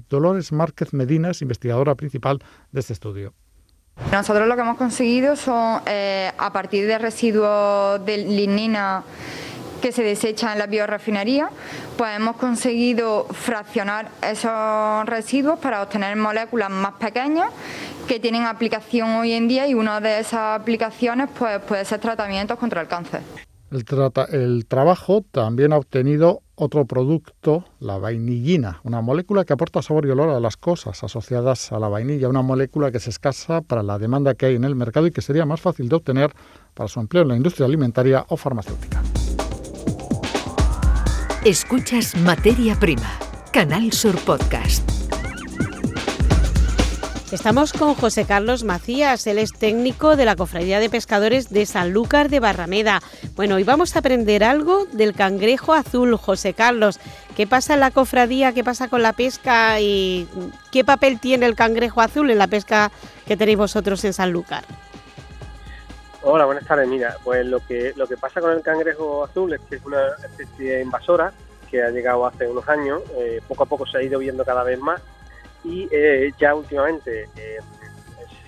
Dolores 0.09 0.53
Márquez 0.53 0.93
Medina 0.93 1.31
es 1.31 1.43
investigadora 1.43 1.95
principal 1.95 2.39
de 2.73 2.81
este 2.81 2.93
estudio. 2.93 3.35
Nosotros 4.11 4.49
lo 4.49 4.55
que 4.55 4.63
hemos 4.63 4.77
conseguido 4.77 5.37
son, 5.37 5.83
eh, 5.87 6.33
a 6.37 6.53
partir 6.53 6.87
de 6.87 6.99
residuos 6.99 8.05
de 8.05 8.19
lignina 8.19 9.05
que 9.81 9.93
se 9.93 10.03
desechan 10.03 10.53
en 10.53 10.59
la 10.59 10.67
biorefinería, 10.67 11.51
pues 11.97 12.17
hemos 12.17 12.37
conseguido 12.37 13.27
fraccionar 13.31 14.09
esos 14.23 15.07
residuos 15.07 15.59
para 15.59 15.83
obtener 15.83 16.17
moléculas 16.17 16.71
más 16.71 16.93
pequeñas 16.95 17.51
que 18.07 18.21
tienen 18.21 18.45
aplicación 18.45 19.11
hoy 19.11 19.33
en 19.33 19.49
día 19.49 19.69
y 19.69 19.75
una 19.75 20.01
de 20.01 20.21
esas 20.21 20.61
aplicaciones 20.61 21.29
pues, 21.39 21.61
puede 21.61 21.85
ser 21.85 22.01
tratamientos 22.01 22.59
contra 22.59 22.81
el 22.81 22.89
cáncer. 22.89 23.23
El, 23.71 23.85
el 24.33 24.67
trabajo 24.67 25.25
también 25.31 25.73
ha 25.73 25.77
obtenido 25.77 26.43
otro 26.57 26.85
producto, 26.87 27.65
la 27.79 27.99
vainillina, 27.99 28.81
una 28.83 29.01
molécula 29.01 29.45
que 29.45 29.53
aporta 29.53 29.81
sabor 29.81 30.07
y 30.07 30.11
olor 30.11 30.29
a 30.31 30.41
las 30.41 30.57
cosas 30.57 31.03
asociadas 31.05 31.73
a 31.73 31.79
la 31.79 31.89
vainilla, 31.89 32.29
una 32.29 32.43
molécula 32.43 32.91
que 32.91 32.99
es 32.99 33.07
escasa 33.07 33.63
para 33.63 33.83
la 33.83 33.99
demanda 33.99 34.35
que 34.35 34.47
hay 34.47 34.57
en 34.57 34.65
el 34.65 34.75
mercado 34.75 35.07
y 35.07 35.13
que 35.13 35.23
sería 35.23 35.47
más 35.47 35.61
fácil 35.61 35.89
de 35.89 35.95
obtener 35.97 36.33
para 36.75 36.89
su 36.89 37.01
empleo 37.01 37.23
en 37.23 37.29
la 37.29 37.37
industria 37.37 37.67
alimentaria 37.67 38.27
o 38.29 38.37
farmacéutica. 38.37 39.03
Escuchas 41.45 42.15
Materia 42.17 42.79
Prima, 42.79 43.19
Canal 43.51 43.95
Sur 43.95 44.15
Podcast. 44.27 44.87
Estamos 47.33 47.73
con 47.73 47.95
José 47.95 48.27
Carlos 48.27 48.63
Macías, 48.63 49.27
él 49.27 49.39
es 49.39 49.55
técnico 49.55 50.17
de 50.17 50.27
la 50.27 50.37
Cofradía 50.37 50.81
de 50.81 50.91
Pescadores 50.91 51.49
de 51.49 51.65
Sanlúcar 51.65 52.29
de 52.29 52.41
Barrameda. 52.41 53.01
Bueno, 53.37 53.55
hoy 53.55 53.65
vamos 53.65 53.97
a 53.97 54.01
aprender 54.01 54.45
algo 54.45 54.85
del 54.93 55.15
cangrejo 55.15 55.73
azul, 55.73 56.15
José 56.19 56.53
Carlos. 56.53 57.01
¿Qué 57.35 57.47
pasa 57.47 57.73
en 57.73 57.81
la 57.81 57.91
cofradía? 57.91 58.53
¿Qué 58.53 58.63
pasa 58.63 58.89
con 58.89 59.01
la 59.01 59.15
pesca? 59.15 59.81
¿Y 59.81 60.29
qué 60.71 60.85
papel 60.85 61.21
tiene 61.21 61.47
el 61.47 61.55
cangrejo 61.55 62.03
azul 62.03 62.31
en 62.31 62.37
la 62.37 62.49
pesca 62.49 62.93
que 63.27 63.39
tenéis 63.39 63.57
vosotros 63.57 64.05
en 64.05 64.13
Sanlúcar? 64.13 64.67
Hola, 66.23 66.45
buenas 66.45 66.67
tardes. 66.67 66.87
Mira, 66.87 67.17
pues 67.25 67.47
lo 67.47 67.61
que, 67.61 67.95
lo 67.97 68.07
que 68.07 68.19
pasa 68.19 68.43
con 68.43 68.53
el 68.53 68.63
cangrejo 68.63 69.25
azul 69.25 69.55
es 69.55 69.61
que 69.63 69.77
es 69.77 69.85
una 69.87 70.09
especie 70.23 70.83
invasora 70.83 71.33
que 71.71 71.83
ha 71.83 71.89
llegado 71.89 72.27
hace 72.27 72.47
unos 72.47 72.69
años, 72.69 73.03
eh, 73.17 73.41
poco 73.49 73.63
a 73.63 73.67
poco 73.67 73.87
se 73.87 73.99
ha 73.99 74.03
ido 74.03 74.19
viendo 74.19 74.45
cada 74.45 74.63
vez 74.63 74.79
más 74.79 75.03
y 75.65 75.89
eh, 75.91 76.31
ya 76.39 76.55
últimamente 76.55 77.23
eh, 77.37 77.59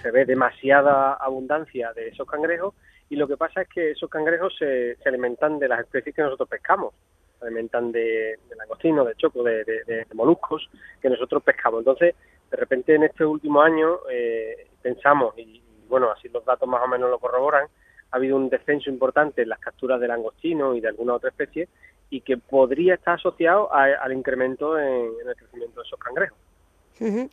se 0.02 0.10
ve 0.10 0.26
demasiada 0.26 1.14
abundancia 1.14 1.94
de 1.94 2.08
esos 2.08 2.28
cangrejos 2.28 2.74
y 3.08 3.16
lo 3.16 3.26
que 3.26 3.38
pasa 3.38 3.62
es 3.62 3.68
que 3.68 3.92
esos 3.92 4.10
cangrejos 4.10 4.54
se, 4.58 4.98
alimentan 5.06 5.58
de 5.58 5.68
las 5.68 5.80
especies 5.80 6.14
que 6.14 6.22
nosotros 6.22 6.50
pescamos, 6.50 6.92
se 7.38 7.46
alimentan 7.46 7.90
de, 7.90 8.38
de 8.50 8.56
langostino, 8.56 9.02
de 9.04 9.14
choco, 9.14 9.42
de, 9.42 10.06
moluscos 10.12 10.68
que 11.00 11.08
nosotros 11.08 11.42
pescamos. 11.42 11.80
Entonces, 11.80 12.14
de 12.50 12.56
repente 12.56 12.94
en 12.94 13.04
este 13.04 13.24
último 13.24 13.62
año 13.62 14.00
eh, 14.10 14.66
pensamos, 14.82 15.38
y, 15.38 15.61
bueno, 15.92 16.10
así 16.10 16.26
los 16.30 16.42
datos 16.46 16.66
más 16.66 16.80
o 16.82 16.88
menos 16.88 17.10
lo 17.10 17.18
corroboran, 17.18 17.66
ha 18.10 18.16
habido 18.16 18.34
un 18.34 18.48
descenso 18.48 18.88
importante 18.88 19.42
en 19.42 19.50
las 19.50 19.58
capturas 19.58 20.00
de 20.00 20.08
langostino 20.08 20.74
y 20.74 20.80
de 20.80 20.88
alguna 20.88 21.12
otra 21.12 21.28
especie 21.28 21.68
y 22.08 22.22
que 22.22 22.38
podría 22.38 22.94
estar 22.94 23.16
asociado 23.16 23.70
al 23.74 24.10
incremento 24.10 24.78
en 24.78 25.12
el 25.28 25.36
crecimiento 25.36 25.80
de 25.80 25.86
esos 25.86 25.98
cangrejos. 25.98 26.38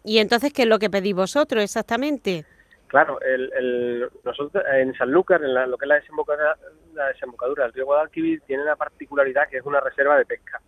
¿Y 0.03 0.19
entonces 0.19 0.51
qué 0.51 0.63
es 0.63 0.67
lo 0.67 0.77
que 0.77 0.89
pedís 0.89 1.15
vosotros 1.15 1.63
exactamente? 1.63 2.43
Claro, 2.87 3.17
el, 3.21 4.09
nosotros 4.25 4.61
en 4.73 4.93
Sanlúcar, 4.95 5.41
en 5.41 5.53
lo 5.53 5.77
que 5.77 5.85
es 5.85 5.89
la 5.89 5.95
desembocadura, 5.95 6.57
la 6.93 7.07
desembocadura 7.07 7.63
del 7.63 7.73
río 7.73 7.85
Guadalquivir, 7.85 8.41
tiene 8.41 8.65
la 8.65 8.75
particularidad 8.75 9.47
que 9.47 9.57
es 9.57 9.65
una 9.65 9.79
reserva 9.79 10.17
de 10.17 10.25
pesca, 10.25 10.59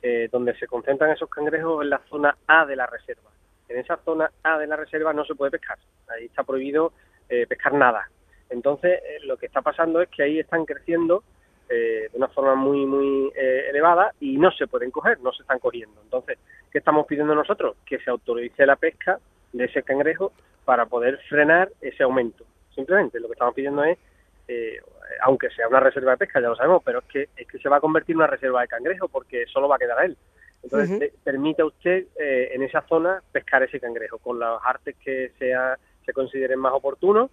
eh, 0.00 0.28
donde 0.30 0.56
se 0.58 0.68
concentran 0.68 1.10
esos 1.10 1.28
cangrejos 1.28 1.82
en 1.82 1.90
la 1.90 2.00
zona 2.08 2.36
A 2.46 2.66
de 2.66 2.76
la 2.76 2.86
reserva. 2.86 3.30
En 3.68 3.78
esa 3.78 3.96
zona 4.04 4.30
A 4.44 4.58
de 4.58 4.68
la 4.68 4.76
reserva 4.76 5.12
no 5.12 5.24
se 5.24 5.34
puede 5.34 5.50
pescar, 5.50 5.78
ahí 6.08 6.26
está 6.26 6.44
prohibido 6.44 6.92
eh, 7.32 7.46
pescar 7.46 7.74
nada. 7.74 8.08
Entonces, 8.50 8.92
eh, 8.92 9.18
lo 9.24 9.36
que 9.36 9.46
está 9.46 9.62
pasando 9.62 10.00
es 10.02 10.08
que 10.08 10.22
ahí 10.22 10.38
están 10.38 10.64
creciendo 10.64 11.24
de 11.68 12.10
una 12.12 12.28
forma 12.28 12.54
muy, 12.54 12.84
muy 12.84 13.32
elevada 13.34 14.12
y 14.20 14.36
no 14.36 14.50
se 14.50 14.66
pueden 14.66 14.90
coger, 14.90 15.18
no 15.20 15.32
se 15.32 15.40
están 15.40 15.58
cogiendo. 15.58 16.02
Entonces, 16.02 16.36
¿Qué 16.72 16.78
estamos 16.78 17.06
pidiendo 17.06 17.34
nosotros? 17.34 17.76
Que 17.84 17.98
se 17.98 18.10
autorice 18.10 18.64
la 18.64 18.76
pesca 18.76 19.18
de 19.52 19.64
ese 19.66 19.82
cangrejo 19.82 20.32
para 20.64 20.86
poder 20.86 21.18
frenar 21.28 21.70
ese 21.82 22.02
aumento. 22.02 22.46
Simplemente 22.74 23.20
lo 23.20 23.28
que 23.28 23.34
estamos 23.34 23.54
pidiendo 23.54 23.84
es, 23.84 23.98
eh, 24.48 24.78
aunque 25.20 25.50
sea 25.50 25.68
una 25.68 25.80
reserva 25.80 26.12
de 26.12 26.16
pesca, 26.16 26.40
ya 26.40 26.48
lo 26.48 26.56
sabemos, 26.56 26.82
pero 26.82 27.00
es 27.00 27.04
que, 27.04 27.28
es 27.36 27.46
que 27.46 27.58
se 27.58 27.68
va 27.68 27.76
a 27.76 27.80
convertir 27.80 28.14
en 28.14 28.20
una 28.20 28.26
reserva 28.26 28.62
de 28.62 28.68
cangrejo 28.68 29.08
porque 29.08 29.44
solo 29.52 29.68
va 29.68 29.76
a 29.76 29.78
quedar 29.78 30.02
él. 30.02 30.16
Entonces, 30.62 31.12
permite 31.22 31.60
a 31.60 31.66
usted 31.66 32.06
eh, 32.18 32.52
en 32.54 32.62
esa 32.62 32.80
zona 32.82 33.20
pescar 33.32 33.64
ese 33.64 33.80
cangrejo 33.80 34.18
con 34.18 34.38
los 34.38 34.60
artes 34.64 34.96
que 35.04 35.32
sea, 35.38 35.76
se 36.04 36.12
consideren 36.12 36.58
más 36.58 36.72
oportunos 36.72 37.30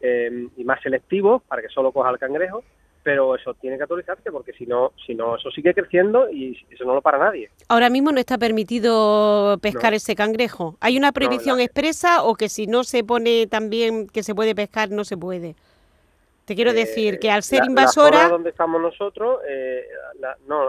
eh, 0.00 0.48
y 0.56 0.64
más 0.64 0.80
selectivos 0.82 1.42
para 1.42 1.62
que 1.62 1.68
solo 1.68 1.92
coja 1.92 2.10
el 2.10 2.18
cangrejo 2.18 2.62
pero 3.02 3.34
eso 3.34 3.54
tiene 3.54 3.76
que 3.76 3.82
actualizarse 3.82 4.30
porque 4.30 4.52
si 4.52 4.66
no, 4.66 4.92
si 5.04 5.14
no, 5.14 5.36
eso 5.36 5.50
sigue 5.50 5.74
creciendo 5.74 6.30
y 6.30 6.64
eso 6.70 6.84
no 6.84 6.94
lo 6.94 7.02
para 7.02 7.18
nadie. 7.18 7.50
Ahora 7.68 7.90
mismo 7.90 8.12
no 8.12 8.20
está 8.20 8.38
permitido 8.38 9.58
pescar 9.60 9.94
ese 9.94 10.14
cangrejo. 10.14 10.76
¿Hay 10.80 10.96
una 10.96 11.12
prohibición 11.12 11.60
expresa 11.60 12.22
o 12.22 12.34
que 12.34 12.48
si 12.48 12.66
no 12.66 12.84
se 12.84 13.02
pone 13.02 13.46
también 13.46 14.06
que 14.06 14.22
se 14.22 14.34
puede 14.34 14.54
pescar, 14.54 14.90
no 14.90 15.04
se 15.04 15.16
puede? 15.16 15.56
Te 16.44 16.54
quiero 16.54 16.70
eh, 16.70 16.74
decir 16.74 17.18
que 17.18 17.30
al 17.30 17.42
ser 17.42 17.64
invasora... 17.64 18.24
La 18.24 18.28
donde 18.28 18.50
estamos 18.50 18.80
nosotros, 18.80 19.40
eh, 19.48 19.84
no, 20.46 20.68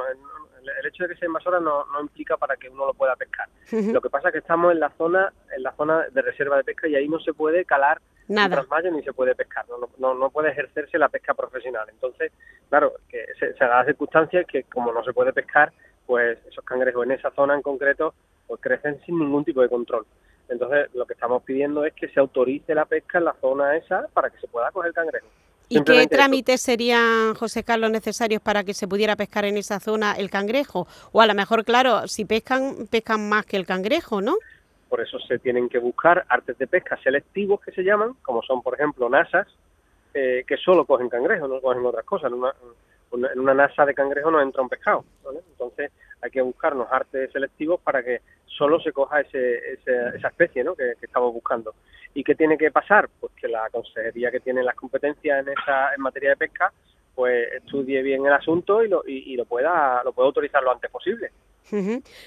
el 0.79 0.85
hecho 0.87 1.03
de 1.03 1.09
que 1.09 1.19
sea 1.19 1.27
invasora 1.27 1.59
no, 1.59 1.85
no 1.85 2.01
implica 2.01 2.37
para 2.37 2.55
que 2.55 2.69
uno 2.69 2.87
lo 2.87 2.93
pueda 2.93 3.15
pescar. 3.15 3.47
Lo 3.71 4.01
que 4.01 4.09
pasa 4.09 4.29
es 4.29 4.33
que 4.33 4.39
estamos 4.39 4.71
en 4.71 4.79
la 4.79 4.89
zona 4.91 5.31
en 5.55 5.63
la 5.63 5.71
zona 5.73 6.05
de 6.11 6.21
reserva 6.21 6.57
de 6.57 6.63
pesca 6.63 6.87
y 6.87 6.95
ahí 6.95 7.07
no 7.07 7.19
se 7.19 7.33
puede 7.33 7.65
calar 7.65 7.99
Nada. 8.27 8.65
ni 8.91 9.03
se 9.03 9.13
puede 9.13 9.35
pescar, 9.35 9.65
no, 9.67 9.89
no, 9.97 10.13
no 10.13 10.29
puede 10.29 10.51
ejercerse 10.51 10.97
la 10.97 11.09
pesca 11.09 11.33
profesional. 11.33 11.87
Entonces, 11.89 12.31
claro, 12.69 12.93
que 13.09 13.25
se, 13.39 13.53
da 13.53 13.79
la 13.79 13.85
circunstancia 13.85 14.43
que 14.45 14.63
como 14.63 14.91
no 14.93 15.03
se 15.03 15.13
puede 15.13 15.33
pescar, 15.33 15.73
pues 16.05 16.39
esos 16.47 16.63
cangrejos 16.63 17.05
en 17.05 17.11
esa 17.11 17.31
zona 17.31 17.55
en 17.55 17.61
concreto 17.61 18.13
pues 18.47 18.61
crecen 18.61 19.01
sin 19.05 19.19
ningún 19.19 19.43
tipo 19.43 19.61
de 19.61 19.69
control. 19.69 20.05
Entonces, 20.49 20.93
lo 20.93 21.05
que 21.05 21.13
estamos 21.13 21.43
pidiendo 21.43 21.85
es 21.85 21.93
que 21.93 22.09
se 22.09 22.19
autorice 22.19 22.75
la 22.75 22.85
pesca 22.85 23.17
en 23.17 23.25
la 23.25 23.33
zona 23.39 23.75
esa 23.77 24.07
para 24.13 24.29
que 24.29 24.39
se 24.39 24.47
pueda 24.47 24.71
coger 24.71 24.93
cangrejo. 24.93 25.27
¿Y 25.79 25.83
qué 25.83 26.07
trámites 26.07 26.61
serían, 26.61 27.33
José 27.33 27.63
Carlos, 27.63 27.91
necesarios 27.91 28.41
para 28.41 28.63
que 28.63 28.73
se 28.73 28.87
pudiera 28.87 29.15
pescar 29.15 29.45
en 29.45 29.57
esa 29.57 29.79
zona 29.79 30.13
el 30.13 30.29
cangrejo? 30.29 30.87
O 31.11 31.21
a 31.21 31.27
lo 31.27 31.33
mejor, 31.33 31.63
claro, 31.65 32.07
si 32.07 32.25
pescan, 32.25 32.87
pescan 32.89 33.27
más 33.29 33.45
que 33.45 33.57
el 33.57 33.65
cangrejo, 33.65 34.21
¿no? 34.21 34.35
por 34.93 35.01
eso 35.01 35.17
se 35.21 35.39
tienen 35.39 35.69
que 35.69 35.79
buscar 35.79 36.23
artes 36.29 36.55
de 36.59 36.67
pesca 36.67 36.95
selectivos 37.03 37.59
que 37.61 37.71
se 37.71 37.81
llaman, 37.81 38.13
como 38.21 38.43
son 38.43 38.61
por 38.61 38.75
ejemplo 38.75 39.09
nasas, 39.09 39.47
eh, 40.13 40.43
que 40.45 40.55
solo 40.55 40.85
cogen 40.85 41.09
cangrejos, 41.09 41.49
no 41.49 41.59
cogen 41.59 41.83
otras 41.83 42.05
cosas. 42.05 42.31
Una, 42.31 42.53
en 43.13 43.39
una 43.39 43.53
nasa 43.53 43.85
de 43.85 43.93
cangrejo 43.93 44.31
no 44.31 44.41
entra 44.41 44.61
un 44.61 44.69
pescado. 44.69 45.05
Entonces 45.51 45.91
hay 46.21 46.31
que 46.31 46.41
buscarnos 46.41 46.87
artes 46.91 47.31
selectivos 47.31 47.79
para 47.81 48.03
que 48.03 48.21
solo 48.45 48.79
se 48.79 48.91
coja 48.91 49.21
ese, 49.21 49.73
esa 49.73 50.27
especie 50.27 50.63
¿no? 50.63 50.75
que, 50.75 50.93
estamos 51.01 51.33
buscando. 51.33 51.73
¿Y 52.13 52.23
qué 52.23 52.35
tiene 52.35 52.57
que 52.57 52.71
pasar? 52.71 53.09
Pues 53.19 53.33
que 53.33 53.47
la 53.47 53.69
consejería 53.69 54.31
que 54.31 54.39
tiene 54.39 54.63
las 54.63 54.75
competencias 54.75 55.45
en, 55.45 55.53
esa, 55.53 55.93
en 55.93 56.01
materia 56.01 56.31
de 56.31 56.37
pesca 56.37 56.71
pues 57.15 57.51
estudie 57.53 58.01
bien 58.01 58.25
el 58.25 58.33
asunto 58.33 58.83
y 58.83 58.89
lo, 58.89 59.03
y, 59.05 59.35
lo 59.35 59.45
pueda 59.45 60.03
lo 60.03 60.13
pueda 60.13 60.27
autorizar 60.27 60.63
lo 60.63 60.71
antes 60.71 60.89
posible. 60.89 61.31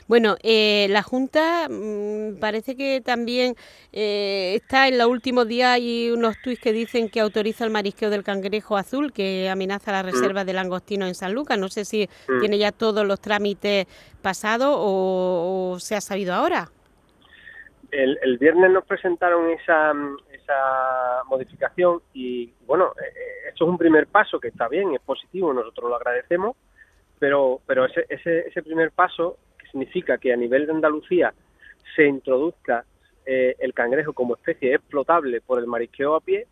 Bueno, 0.09 0.37
eh, 0.43 0.87
la 0.91 1.03
Junta 1.03 1.69
mm, 1.69 2.41
parece 2.41 2.77
que 2.77 3.01
también 3.01 3.55
eh, 3.93 4.55
está 4.57 4.89
en 4.89 4.99
los 4.99 5.07
últimos 5.07 5.47
días 5.47 5.75
hay 5.75 6.11
unos 6.11 6.41
tuits 6.43 6.61
que 6.61 6.73
dicen 6.73 7.09
que 7.09 7.21
autoriza 7.21 7.65
el 7.65 7.71
marisqueo 7.71 8.11
del 8.11 8.25
cangrejo 8.25 8.77
azul 8.77 9.13
que 9.13 9.49
amenaza 9.49 9.93
la 9.93 10.03
mm. 10.03 10.07
reserva 10.07 10.45
de 10.45 10.53
langostino 10.53 11.07
en 11.07 11.15
San 11.15 11.33
Lucas. 11.35 11.59
No 11.59 11.69
sé 11.69 11.85
si 11.85 12.09
mm. 12.29 12.41
tiene 12.41 12.59
ya 12.59 12.73
todos 12.73 13.07
los 13.07 13.21
trámites 13.21 13.87
pasados 14.23 14.75
o, 14.77 15.77
se 15.79 15.95
ha 15.95 16.01
sabido 16.01 16.35
ahora. 16.35 16.71
El, 17.93 18.19
el, 18.23 18.39
viernes 18.39 18.71
nos 18.73 18.85
presentaron 18.85 19.49
esa, 19.51 19.93
esa 20.47 21.25
modificación 21.27 22.01
y 22.15 22.53
bueno, 22.67 22.93
eh, 23.01 23.49
esto 23.49 23.65
es 23.65 23.71
un 23.71 23.79
primer 23.79 24.07
paso 24.07 24.39
que 24.39 24.49
está 24.49 24.69
bien, 24.69 24.95
es 24.95 25.01
positivo, 25.01 25.53
nosotros 25.53 25.91
lo 25.91 25.97
agradecemos 25.97 26.57
pero, 27.19 27.61
pero 27.67 27.87
ese, 27.87 28.07
ese, 28.09 28.49
ese 28.49 28.63
primer 28.63 28.91
paso, 28.93 29.39
que 29.59 29.67
significa 29.69 30.19
que 30.19 30.33
a 30.33 30.37
nivel 30.37 30.67
de 30.67 30.73
Andalucía 30.73 31.33
se 31.95 32.07
introduzca 32.07 32.85
eh, 33.25 33.57
el 33.59 33.73
cangrejo 33.75 34.13
como 34.13 34.35
especie 34.35 34.75
explotable 34.75 35.41
por 35.41 35.59
el 35.59 35.67
marisqueo 35.67 36.15
a 36.15 36.21
pie, 36.21 36.47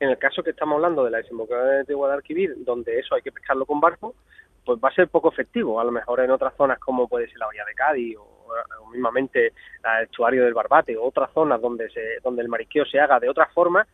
en 0.00 0.10
el 0.10 0.18
caso 0.18 0.42
que 0.42 0.50
estamos 0.50 0.76
hablando 0.76 1.04
de 1.04 1.10
la 1.10 1.18
desembocadura 1.18 1.82
de 1.84 1.94
Guadalquivir, 1.94 2.54
donde 2.64 2.98
eso 2.98 3.14
hay 3.14 3.22
que 3.22 3.32
pescarlo 3.32 3.64
con 3.64 3.80
barco, 3.80 4.14
pues 4.64 4.78
va 4.82 4.88
a 4.88 4.94
ser 4.94 5.08
poco 5.08 5.30
efectivo. 5.32 5.80
A 5.80 5.84
lo 5.84 5.92
mejor 5.92 6.20
en 6.20 6.30
otras 6.30 6.54
zonas 6.56 6.78
como 6.78 7.08
puede 7.08 7.28
ser 7.28 7.38
la 7.38 7.46
Bahía 7.46 7.64
de 7.64 7.74
Cádiz 7.74 8.16
o, 8.18 8.33
mismamente 8.92 9.48
el 9.48 10.04
estuario 10.04 10.44
del 10.44 10.54
Barbate 10.54 10.96
o 10.96 11.04
otras 11.04 11.30
zonas 11.32 11.60
donde, 11.60 11.90
se, 11.90 12.20
donde 12.22 12.42
el 12.42 12.48
marisqueo 12.48 12.84
se 12.84 13.00
haga 13.00 13.20
de 13.20 13.28
otra 13.28 13.46
forma, 13.46 13.86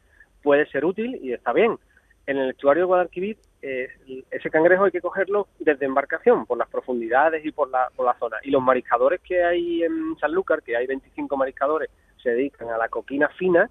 puede 0.43 0.67
ser 0.67 0.85
útil 0.85 1.19
y 1.23 1.33
está 1.33 1.53
bien. 1.53 1.79
En 2.27 2.37
el 2.37 2.51
estuario 2.51 2.83
de 2.83 2.87
Guadalquivir 2.87 3.37
eh, 3.63 3.89
ese 4.31 4.51
cangrejo 4.51 4.85
hay 4.85 4.91
que 4.91 5.01
cogerlo 5.01 5.49
desde 5.59 5.85
embarcación, 5.85 6.47
por 6.47 6.57
las 6.57 6.69
profundidades 6.69 7.45
y 7.45 7.53
por 7.53 7.69
la, 7.71 7.89
por 7.95 8.07
la 8.07 8.15
zona. 8.15 8.39
Y 8.43 8.51
los 8.51 8.63
mariscadores 8.63 9.21
que 9.21 9.43
hay 9.45 9.83
en 9.83 10.17
Sanlúcar, 10.19 10.63
que 10.63 10.77
hay 10.77 10.87
25 10.87 11.37
mariscadores, 11.37 11.91
se 12.23 12.31
dedican 12.31 12.69
a 12.71 12.79
la 12.79 12.89
coquina 12.89 13.29
fina, 13.29 13.69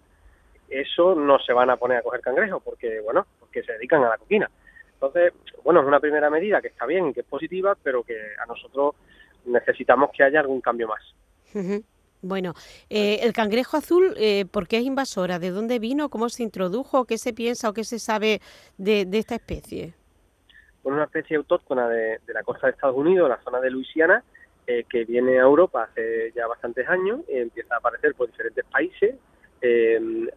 eso 0.69 1.15
no 1.15 1.39
se 1.39 1.53
van 1.53 1.69
a 1.69 1.77
poner 1.77 1.97
a 1.97 2.01
coger 2.03 2.21
cangrejo, 2.21 2.59
porque, 2.59 2.99
bueno, 2.99 3.25
porque 3.39 3.63
se 3.63 3.73
dedican 3.73 4.03
a 4.03 4.09
la 4.09 4.17
coquina. 4.17 4.49
Entonces, 4.93 5.33
bueno, 5.63 5.81
es 5.81 5.87
una 5.87 5.99
primera 5.99 6.29
medida 6.29 6.61
que 6.61 6.67
está 6.67 6.85
bien 6.85 7.13
que 7.13 7.21
es 7.21 7.25
positiva, 7.25 7.75
pero 7.81 8.03
que 8.03 8.15
a 8.37 8.45
nosotros 8.45 8.95
necesitamos 9.45 10.11
que 10.11 10.23
haya 10.23 10.39
algún 10.39 10.61
cambio 10.61 10.87
más. 10.87 11.01
Bueno, 12.21 12.53
eh, 12.89 13.19
el 13.21 13.31
cangrejo 13.31 13.77
azul, 13.77 14.13
eh, 14.17 14.45
¿por 14.45 14.67
qué 14.67 14.77
es 14.77 14.83
invasora? 14.83 15.39
¿De 15.39 15.51
dónde 15.51 15.79
vino? 15.79 16.09
¿Cómo 16.09 16.27
se 16.27 16.43
introdujo? 16.43 17.05
¿Qué 17.05 17.17
se 17.17 17.33
piensa 17.33 17.69
o 17.69 17.73
qué 17.73 17.85
se 17.85 17.97
sabe 17.97 18.41
de, 18.77 19.07
esta 19.13 19.35
especie? 19.35 19.93
Es 20.79 20.85
una 20.85 21.05
especie 21.05 21.37
autóctona 21.37 21.87
de, 21.87 22.19
la 22.27 22.43
costa 22.43 22.67
de 22.67 22.71
Estados 22.73 22.97
Unidos, 22.97 23.29
la 23.29 23.41
zona 23.41 23.61
de 23.61 23.69
Luisiana, 23.71 24.23
eh, 24.67 24.83
que 24.89 25.05
viene 25.05 25.39
a 25.39 25.43
Europa 25.43 25.83
hace 25.83 26.33
ya 26.35 26.45
bastantes 26.45 26.87
años, 26.89 27.21
y 27.29 27.37
empieza 27.37 27.75
a 27.75 27.77
aparecer 27.77 28.13
por 28.15 28.27
diferentes 28.27 28.65
países. 28.65 29.15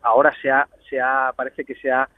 ahora 0.02 0.32
se 0.40 0.50
ha, 0.50 0.68
se 0.88 1.00
ha, 1.00 1.32
parece 1.34 1.64
que 1.64 1.74
se 1.74 1.90
ha 1.90 2.08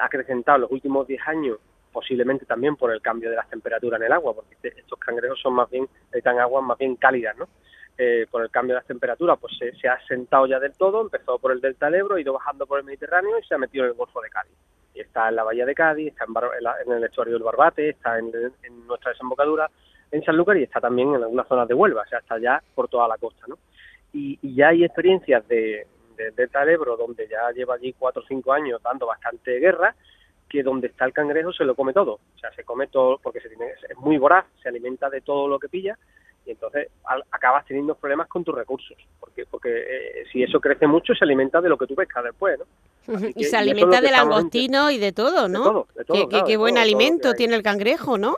acrecentado 0.00 0.56
en 0.56 0.62
los 0.62 0.70
últimos 0.70 1.06
10 1.08 1.20
años, 1.26 1.58
posiblemente 1.92 2.46
también 2.46 2.76
por 2.76 2.92
el 2.92 3.00
cambio 3.00 3.30
de 3.30 3.36
las 3.36 3.48
temperaturas 3.48 4.00
en 4.00 4.06
el 4.06 4.12
agua, 4.12 4.34
porque 4.34 4.54
este, 4.54 4.80
estos 4.80 4.98
cangrejos 4.98 5.40
son 5.40 5.54
más 5.54 5.68
bien, 5.70 5.88
necesitan 6.06 6.38
aguas 6.38 6.64
más 6.64 6.78
bien 6.78 6.96
cálidas, 6.96 7.36
¿no? 7.36 7.48
eh, 8.00 8.26
por 8.30 8.42
el 8.42 8.50
cambio 8.50 8.74
de 8.74 8.80
las 8.80 8.86
temperaturas, 8.86 9.38
pues 9.38 9.52
se, 9.58 9.86
ha 9.86 9.92
asentado 9.92 10.46
ya 10.46 10.58
del 10.58 10.72
todo, 10.72 11.02
empezó 11.02 11.38
por 11.38 11.52
el 11.52 11.60
delta 11.60 11.86
del 11.86 11.96
Ebro, 11.96 12.14
ha 12.14 12.20
ido 12.20 12.32
bajando 12.32 12.66
por 12.66 12.78
el 12.78 12.86
Mediterráneo 12.86 13.38
y 13.38 13.42
se 13.44 13.54
ha 13.54 13.58
metido 13.58 13.84
en 13.84 13.90
el 13.90 13.96
Golfo 13.96 14.22
de 14.22 14.30
Cádiz. 14.30 14.54
Y 14.94 15.00
está 15.00 15.28
en 15.28 15.36
la 15.36 15.44
bahía 15.44 15.66
de 15.66 15.74
Cádiz, 15.74 16.08
está 16.08 16.24
en, 16.24 16.92
el 16.92 17.04
estuario 17.04 17.34
del 17.34 17.42
Barbate, 17.42 17.90
está 17.90 18.18
en, 18.18 18.32
nuestra 18.86 19.12
desembocadura 19.12 19.70
en 20.10 20.24
Sanlúcar 20.24 20.56
y 20.56 20.62
está 20.62 20.80
también 20.80 21.14
en 21.14 21.22
algunas 21.22 21.46
zonas 21.46 21.68
de 21.68 21.74
Huelva, 21.74 22.02
o 22.02 22.08
sea, 22.08 22.20
está 22.20 22.38
ya 22.38 22.62
por 22.74 22.88
toda 22.88 23.06
la 23.06 23.18
costa, 23.18 23.44
¿no? 23.46 23.58
Y, 24.14 24.38
ya 24.54 24.68
hay 24.68 24.82
experiencias 24.82 25.46
de, 25.46 25.86
delta 26.34 26.60
del 26.60 26.70
Ebro, 26.76 26.96
donde 26.96 27.28
ya 27.28 27.50
lleva 27.54 27.74
allí 27.74 27.92
cuatro 27.92 28.22
o 28.22 28.26
cinco 28.26 28.54
años 28.54 28.82
dando 28.82 29.06
bastante 29.06 29.58
guerra, 29.58 29.94
que 30.50 30.62
donde 30.64 30.88
está 30.88 31.04
el 31.04 31.12
cangrejo 31.12 31.52
se 31.52 31.64
lo 31.64 31.76
come 31.76 31.92
todo, 31.92 32.14
o 32.14 32.38
sea, 32.38 32.52
se 32.52 32.64
come 32.64 32.88
todo 32.88 33.18
porque 33.22 33.40
se 33.40 33.48
tiene, 33.48 33.66
es 33.88 33.96
muy 33.98 34.18
voraz, 34.18 34.44
se 34.60 34.68
alimenta 34.68 35.08
de 35.08 35.20
todo 35.20 35.46
lo 35.46 35.58
que 35.60 35.68
pilla 35.68 35.96
y 36.44 36.50
entonces 36.50 36.88
acabas 37.30 37.64
teniendo 37.66 37.94
problemas 37.94 38.26
con 38.26 38.42
tus 38.42 38.54
recursos, 38.54 38.96
porque 39.20 39.46
porque 39.46 39.68
eh, 39.70 40.24
si 40.32 40.42
eso 40.42 40.60
crece 40.60 40.88
mucho 40.88 41.14
se 41.14 41.24
alimenta 41.24 41.60
de 41.60 41.68
lo 41.68 41.78
que 41.78 41.86
tú 41.86 41.94
pescas 41.94 42.24
después, 42.24 42.58
¿no? 42.58 42.66
y 43.34 43.44
se 43.44 43.56
alimenta 43.56 44.00
del 44.00 44.10
langostino 44.10 44.90
y 44.90 44.98
de 44.98 45.12
todo, 45.12 45.48
¿no? 45.48 45.86
qué, 46.46 46.56
buen 46.56 46.78
alimento 46.78 47.34
tiene 47.34 47.54
el 47.54 47.62
cangrejo, 47.62 48.18
¿no? 48.18 48.36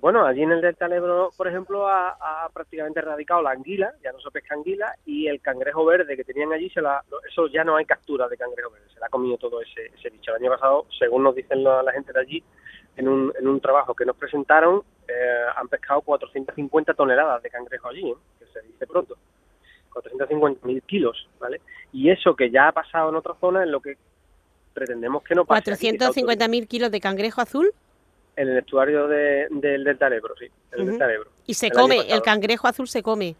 Bueno, 0.00 0.24
allí 0.24 0.42
en 0.42 0.52
el 0.52 0.60
Delta 0.60 0.86
del 0.86 0.98
Ebro, 0.98 1.30
por 1.36 1.46
ejemplo, 1.48 1.88
ha, 1.88 2.48
prácticamente 2.52 3.00
erradicado 3.00 3.42
la 3.42 3.50
anguila, 3.50 3.92
ya 4.02 4.12
no 4.12 4.20
se 4.20 4.30
pesca 4.30 4.54
anguila, 4.54 4.94
y 5.06 5.26
el 5.26 5.40
cangrejo 5.40 5.84
verde 5.84 6.16
que 6.16 6.24
tenían 6.24 6.52
allí, 6.52 6.70
se 6.70 6.80
la, 6.80 7.02
eso 7.28 7.46
ya 7.48 7.64
no 7.64 7.76
hay 7.76 7.84
captura 7.84 8.28
de 8.28 8.36
cangrejo 8.36 8.70
verde, 8.70 8.86
se 8.92 9.00
la 9.00 9.06
ha 9.06 9.10
comido 9.10 9.36
todo 9.38 9.60
ese, 9.60 9.86
ese 9.96 10.10
bicho. 10.10 10.30
El 10.34 10.42
año 10.42 10.50
pasado, 10.50 10.86
según 10.98 11.22
nos 11.22 11.34
dicen 11.34 11.62
la, 11.62 11.82
la 11.82 11.92
gente 11.92 12.12
de 12.12 12.20
allí, 12.20 12.44
en 12.96 13.08
un, 13.08 13.32
en 13.38 13.48
un 13.48 13.60
trabajo 13.60 13.94
que 13.94 14.04
nos 14.04 14.16
presentaron, 14.16 14.82
eh, 15.08 15.46
han 15.56 15.68
pescado 15.68 16.02
450 16.02 16.94
toneladas 16.94 17.42
de 17.42 17.50
cangrejo 17.50 17.88
allí, 17.88 18.10
¿eh? 18.10 18.14
que 18.38 18.46
se 18.46 18.60
dice 18.66 18.86
pronto. 18.86 19.16
450.000 19.90 20.82
kilos, 20.82 21.28
¿vale? 21.40 21.60
Y 21.92 22.10
eso 22.10 22.36
que 22.36 22.50
ya 22.50 22.68
ha 22.68 22.72
pasado 22.72 23.10
en 23.10 23.16
otra 23.16 23.34
zona 23.40 23.64
es 23.64 23.70
lo 23.70 23.80
que 23.80 23.96
pretendemos 24.72 25.22
que 25.24 25.34
no 25.34 25.44
pase. 25.44 25.72
¿450.000 25.72 26.68
kilos 26.68 26.90
de 26.90 27.00
cangrejo 27.00 27.40
azul? 27.40 27.72
En 28.36 28.48
el 28.48 28.58
estuario 28.58 29.08
de, 29.08 29.48
del 29.50 29.84
Delta 29.84 30.06
Ebro, 30.06 30.34
sí, 30.38 30.46
el 30.72 30.86
Delta 30.86 31.12
Ebro. 31.12 31.30
Y 31.46 31.54
se 31.54 31.70
come, 31.70 32.00
el 32.08 32.22
cangrejo 32.22 32.68
azul 32.68 32.88
se 32.88 33.02
come 33.02 33.34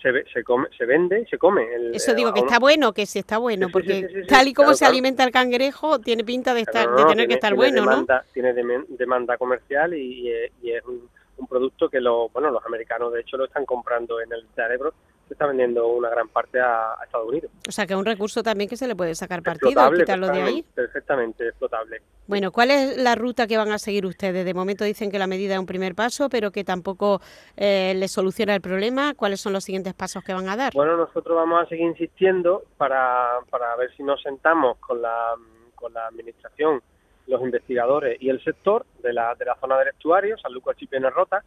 se, 0.00 0.24
se, 0.32 0.44
come, 0.44 0.68
se 0.76 0.84
vende 0.84 1.20
y 1.20 1.26
se 1.26 1.38
come. 1.38 1.66
Eso 1.92 2.14
digo, 2.14 2.32
que 2.32 2.40
está 2.40 2.58
bueno, 2.58 2.92
que 2.92 3.06
sí 3.06 3.18
está 3.18 3.38
bueno, 3.38 3.68
porque 3.72 4.24
tal 4.28 4.48
y 4.48 4.54
como 4.54 4.74
se 4.74 4.84
alimenta 4.84 5.24
el 5.24 5.30
cangrejo, 5.30 5.98
tiene 5.98 6.24
pinta 6.24 6.54
de, 6.54 6.60
estar, 6.60 6.88
de 6.94 7.04
tener 7.04 7.28
que 7.28 7.34
estar 7.34 7.54
bueno, 7.54 7.84
¿no? 7.84 8.06
Tiene 8.32 8.52
demanda 8.88 9.36
comercial 9.36 9.94
y, 9.94 10.30
y 10.62 10.72
es 10.72 10.84
un, 10.84 11.08
un 11.38 11.46
producto 11.46 11.88
que 11.88 12.00
los, 12.00 12.32
bueno, 12.32 12.50
los 12.50 12.64
americanos 12.64 13.12
de 13.12 13.20
hecho 13.20 13.36
lo 13.36 13.46
están 13.46 13.64
comprando 13.64 14.20
en 14.20 14.32
el 14.32 14.46
cerebro, 14.54 14.94
se 15.26 15.34
está 15.34 15.46
vendiendo 15.46 15.86
una 15.88 16.08
gran 16.08 16.28
parte 16.28 16.60
a, 16.60 16.96
Estados 17.04 17.28
Unidos. 17.28 17.50
O 17.68 17.72
sea 17.72 17.86
que 17.86 17.94
es 17.94 17.98
un 17.98 18.04
recurso 18.04 18.42
también 18.42 18.68
que 18.70 18.76
se 18.76 18.86
le 18.86 18.94
puede 18.94 19.14
sacar 19.14 19.42
partido, 19.42 19.90
quitarlo 19.92 20.28
de 20.28 20.42
ahí. 20.42 20.64
Perfectamente, 20.74 21.48
explotable. 21.48 22.02
Bueno, 22.26 22.52
¿cuál 22.52 22.70
es 22.70 22.96
la 22.96 23.14
ruta 23.14 23.46
que 23.46 23.56
van 23.56 23.72
a 23.72 23.78
seguir 23.78 24.06
ustedes? 24.06 24.44
De 24.44 24.54
momento 24.54 24.84
dicen 24.84 25.10
que 25.10 25.18
la 25.18 25.26
medida 25.26 25.54
es 25.54 25.60
un 25.60 25.66
primer 25.66 25.94
paso, 25.94 26.28
pero 26.28 26.50
que 26.50 26.64
tampoco 26.64 27.20
eh, 27.56 27.94
les 27.96 28.12
soluciona 28.12 28.54
el 28.54 28.60
problema. 28.60 29.14
¿Cuáles 29.14 29.40
son 29.40 29.52
los 29.52 29.64
siguientes 29.64 29.94
pasos 29.94 30.22
que 30.24 30.32
van 30.32 30.48
a 30.48 30.56
dar? 30.56 30.72
Bueno, 30.74 30.96
nosotros 30.96 31.36
vamos 31.36 31.62
a 31.62 31.68
seguir 31.68 31.86
insistiendo 31.86 32.62
para, 32.76 33.40
para 33.50 33.74
ver 33.76 33.90
si 33.96 34.02
nos 34.02 34.22
sentamos 34.22 34.78
con 34.78 35.02
la, 35.02 35.34
con 35.74 35.92
la 35.92 36.06
administración 36.06 36.82
los 37.26 37.42
investigadores 37.42 38.18
y 38.20 38.28
el 38.28 38.42
sector 38.42 38.86
de 39.02 39.12
la, 39.12 39.34
de 39.34 39.44
la 39.44 39.56
zona 39.56 39.78
del 39.78 39.88
estuario, 39.88 40.38
San 40.38 40.52
Lucas 40.52 40.76
y 40.80 40.86
Rota, 40.86 41.42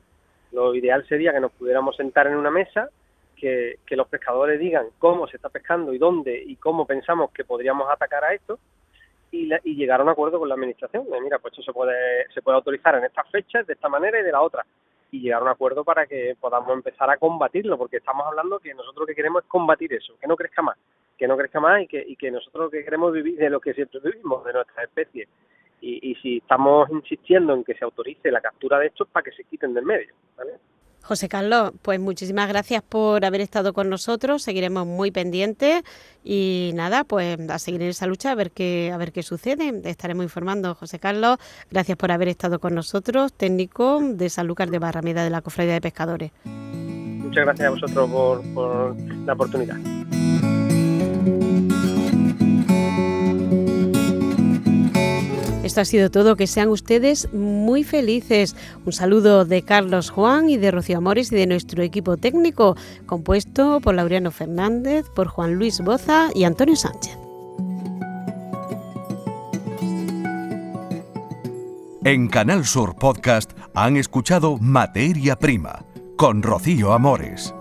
lo 0.51 0.73
ideal 0.75 1.05
sería 1.07 1.31
que 1.31 1.39
nos 1.39 1.51
pudiéramos 1.51 1.95
sentar 1.95 2.27
en 2.27 2.35
una 2.35 2.51
mesa, 2.51 2.89
que, 3.39 3.95
los 3.95 4.07
pescadores 4.07 4.59
digan 4.59 4.87
cómo 4.99 5.27
se 5.27 5.37
está 5.37 5.49
pescando 5.49 5.93
y 5.93 5.97
dónde 5.97 6.41
y 6.45 6.55
cómo 6.57 6.85
pensamos 6.85 7.31
que 7.31 7.43
podríamos 7.43 7.89
atacar 7.89 8.23
a 8.23 8.33
esto 8.33 8.59
y, 9.31 9.49
y 9.63 9.75
llegar 9.75 9.99
a 9.99 10.03
un 10.03 10.09
acuerdo 10.09 10.39
con 10.39 10.49
la 10.49 10.55
administración. 10.55 11.05
mira, 11.23 11.39
pues 11.39 11.53
esto 11.53 11.63
se 11.63 11.73
puede, 11.73 12.27
se 12.33 12.41
puede 12.41 12.57
autorizar 12.57 12.95
en 12.95 13.05
estas 13.05 13.29
fechas, 13.29 13.65
de 13.65 13.73
esta 13.73 13.89
manera 13.89 14.19
y 14.19 14.23
de 14.23 14.31
la 14.31 14.41
otra. 14.41 14.65
Y 15.11 15.21
llegar 15.21 15.41
a 15.41 15.45
un 15.45 15.49
acuerdo 15.49 15.83
para 15.83 16.05
que 16.05 16.35
podamos 16.39 16.71
empezar 16.71 17.09
a 17.09 17.17
combatirlo, 17.17 17.77
porque 17.77 17.97
estamos 17.97 18.27
hablando 18.27 18.59
que 18.59 18.73
nosotros 18.73 19.01
lo 19.01 19.07
que 19.07 19.15
queremos 19.15 19.43
es 19.43 19.49
combatir 19.49 19.91
eso, 19.93 20.13
que 20.21 20.27
no 20.27 20.35
crezca 20.35 20.61
más, 20.61 20.77
que 21.17 21.27
no 21.27 21.35
crezca 21.35 21.59
más 21.59 21.81
y 21.81 21.87
que, 21.87 22.03
y 22.05 22.15
que 22.15 22.29
nosotros 22.29 22.65
lo 22.65 22.69
que 22.69 22.83
queremos 22.83 23.11
vivir 23.11 23.37
de 23.37 23.49
lo 23.49 23.59
que 23.59 23.73
siempre 23.73 23.99
vivimos, 24.03 24.43
de 24.45 24.53
nuestras 24.53 24.85
especies 24.85 25.27
y, 25.81 26.15
si 26.21 26.37
estamos 26.37 26.89
insistiendo 26.89 27.53
en 27.53 27.63
que 27.63 27.73
se 27.75 27.85
autorice 27.85 28.31
la 28.31 28.41
captura 28.41 28.79
de 28.79 28.87
estos 28.87 29.07
para 29.07 29.23
que 29.23 29.31
se 29.31 29.43
quiten 29.45 29.73
del 29.73 29.85
medio. 29.85 30.13
José 31.01 31.27
Carlos, 31.27 31.71
pues 31.81 31.99
muchísimas 31.99 32.47
gracias 32.47 32.83
por 32.83 33.25
haber 33.25 33.41
estado 33.41 33.73
con 33.73 33.89
nosotros, 33.89 34.43
seguiremos 34.43 34.85
muy 34.85 35.11
pendientes 35.11 35.83
y 36.23 36.71
nada, 36.75 37.03
pues 37.03 37.39
a 37.49 37.59
seguir 37.59 37.81
en 37.81 37.89
esa 37.89 38.05
lucha 38.05 38.31
a 38.31 38.35
ver 38.35 38.51
qué, 38.51 38.91
a 38.93 38.97
ver 38.97 39.11
qué 39.11 39.23
sucede. 39.23 39.81
Estaremos 39.85 40.23
informando, 40.23 40.75
José 40.75 40.99
Carlos, 40.99 41.37
gracias 41.71 41.97
por 41.97 42.11
haber 42.11 42.27
estado 42.27 42.59
con 42.59 42.75
nosotros, 42.75 43.33
técnico 43.33 43.99
de 44.01 44.29
San 44.29 44.47
Lucas 44.47 44.69
de 44.69 44.79
Barrameda 44.79 45.23
de 45.23 45.29
la 45.29 45.41
Cofradía 45.41 45.73
de 45.73 45.81
Pescadores. 45.81 46.31
Muchas 46.45 47.45
gracias 47.45 47.67
a 47.67 47.71
vosotros 47.71 48.09
por, 48.09 48.53
por 48.53 48.95
la 49.25 49.33
oportunidad. 49.33 49.98
Esto 55.69 55.81
ha 55.81 55.85
sido 55.85 56.09
todo. 56.09 56.35
Que 56.35 56.47
sean 56.47 56.69
ustedes 56.69 57.31
muy 57.31 57.83
felices. 57.83 58.55
Un 58.87 58.91
saludo 58.91 59.45
de 59.45 59.61
Carlos 59.61 60.09
Juan 60.09 60.49
y 60.49 60.57
de 60.57 60.71
Rocío 60.71 60.97
Amores 60.97 61.31
y 61.31 61.35
de 61.35 61.45
nuestro 61.45 61.83
equipo 61.83 62.17
técnico, 62.17 62.75
compuesto 63.05 63.79
por 63.79 63.93
Laureano 63.93 64.31
Fernández, 64.31 65.05
por 65.15 65.27
Juan 65.27 65.53
Luis 65.53 65.79
Boza 65.81 66.29
y 66.33 66.45
Antonio 66.45 66.75
Sánchez. 66.75 67.15
En 72.03 72.29
Canal 72.29 72.65
Sur 72.65 72.95
Podcast 72.95 73.51
han 73.75 73.95
escuchado 73.95 74.57
Materia 74.57 75.35
Prima 75.37 75.85
con 76.17 76.41
Rocío 76.41 76.93
Amores. 76.93 77.53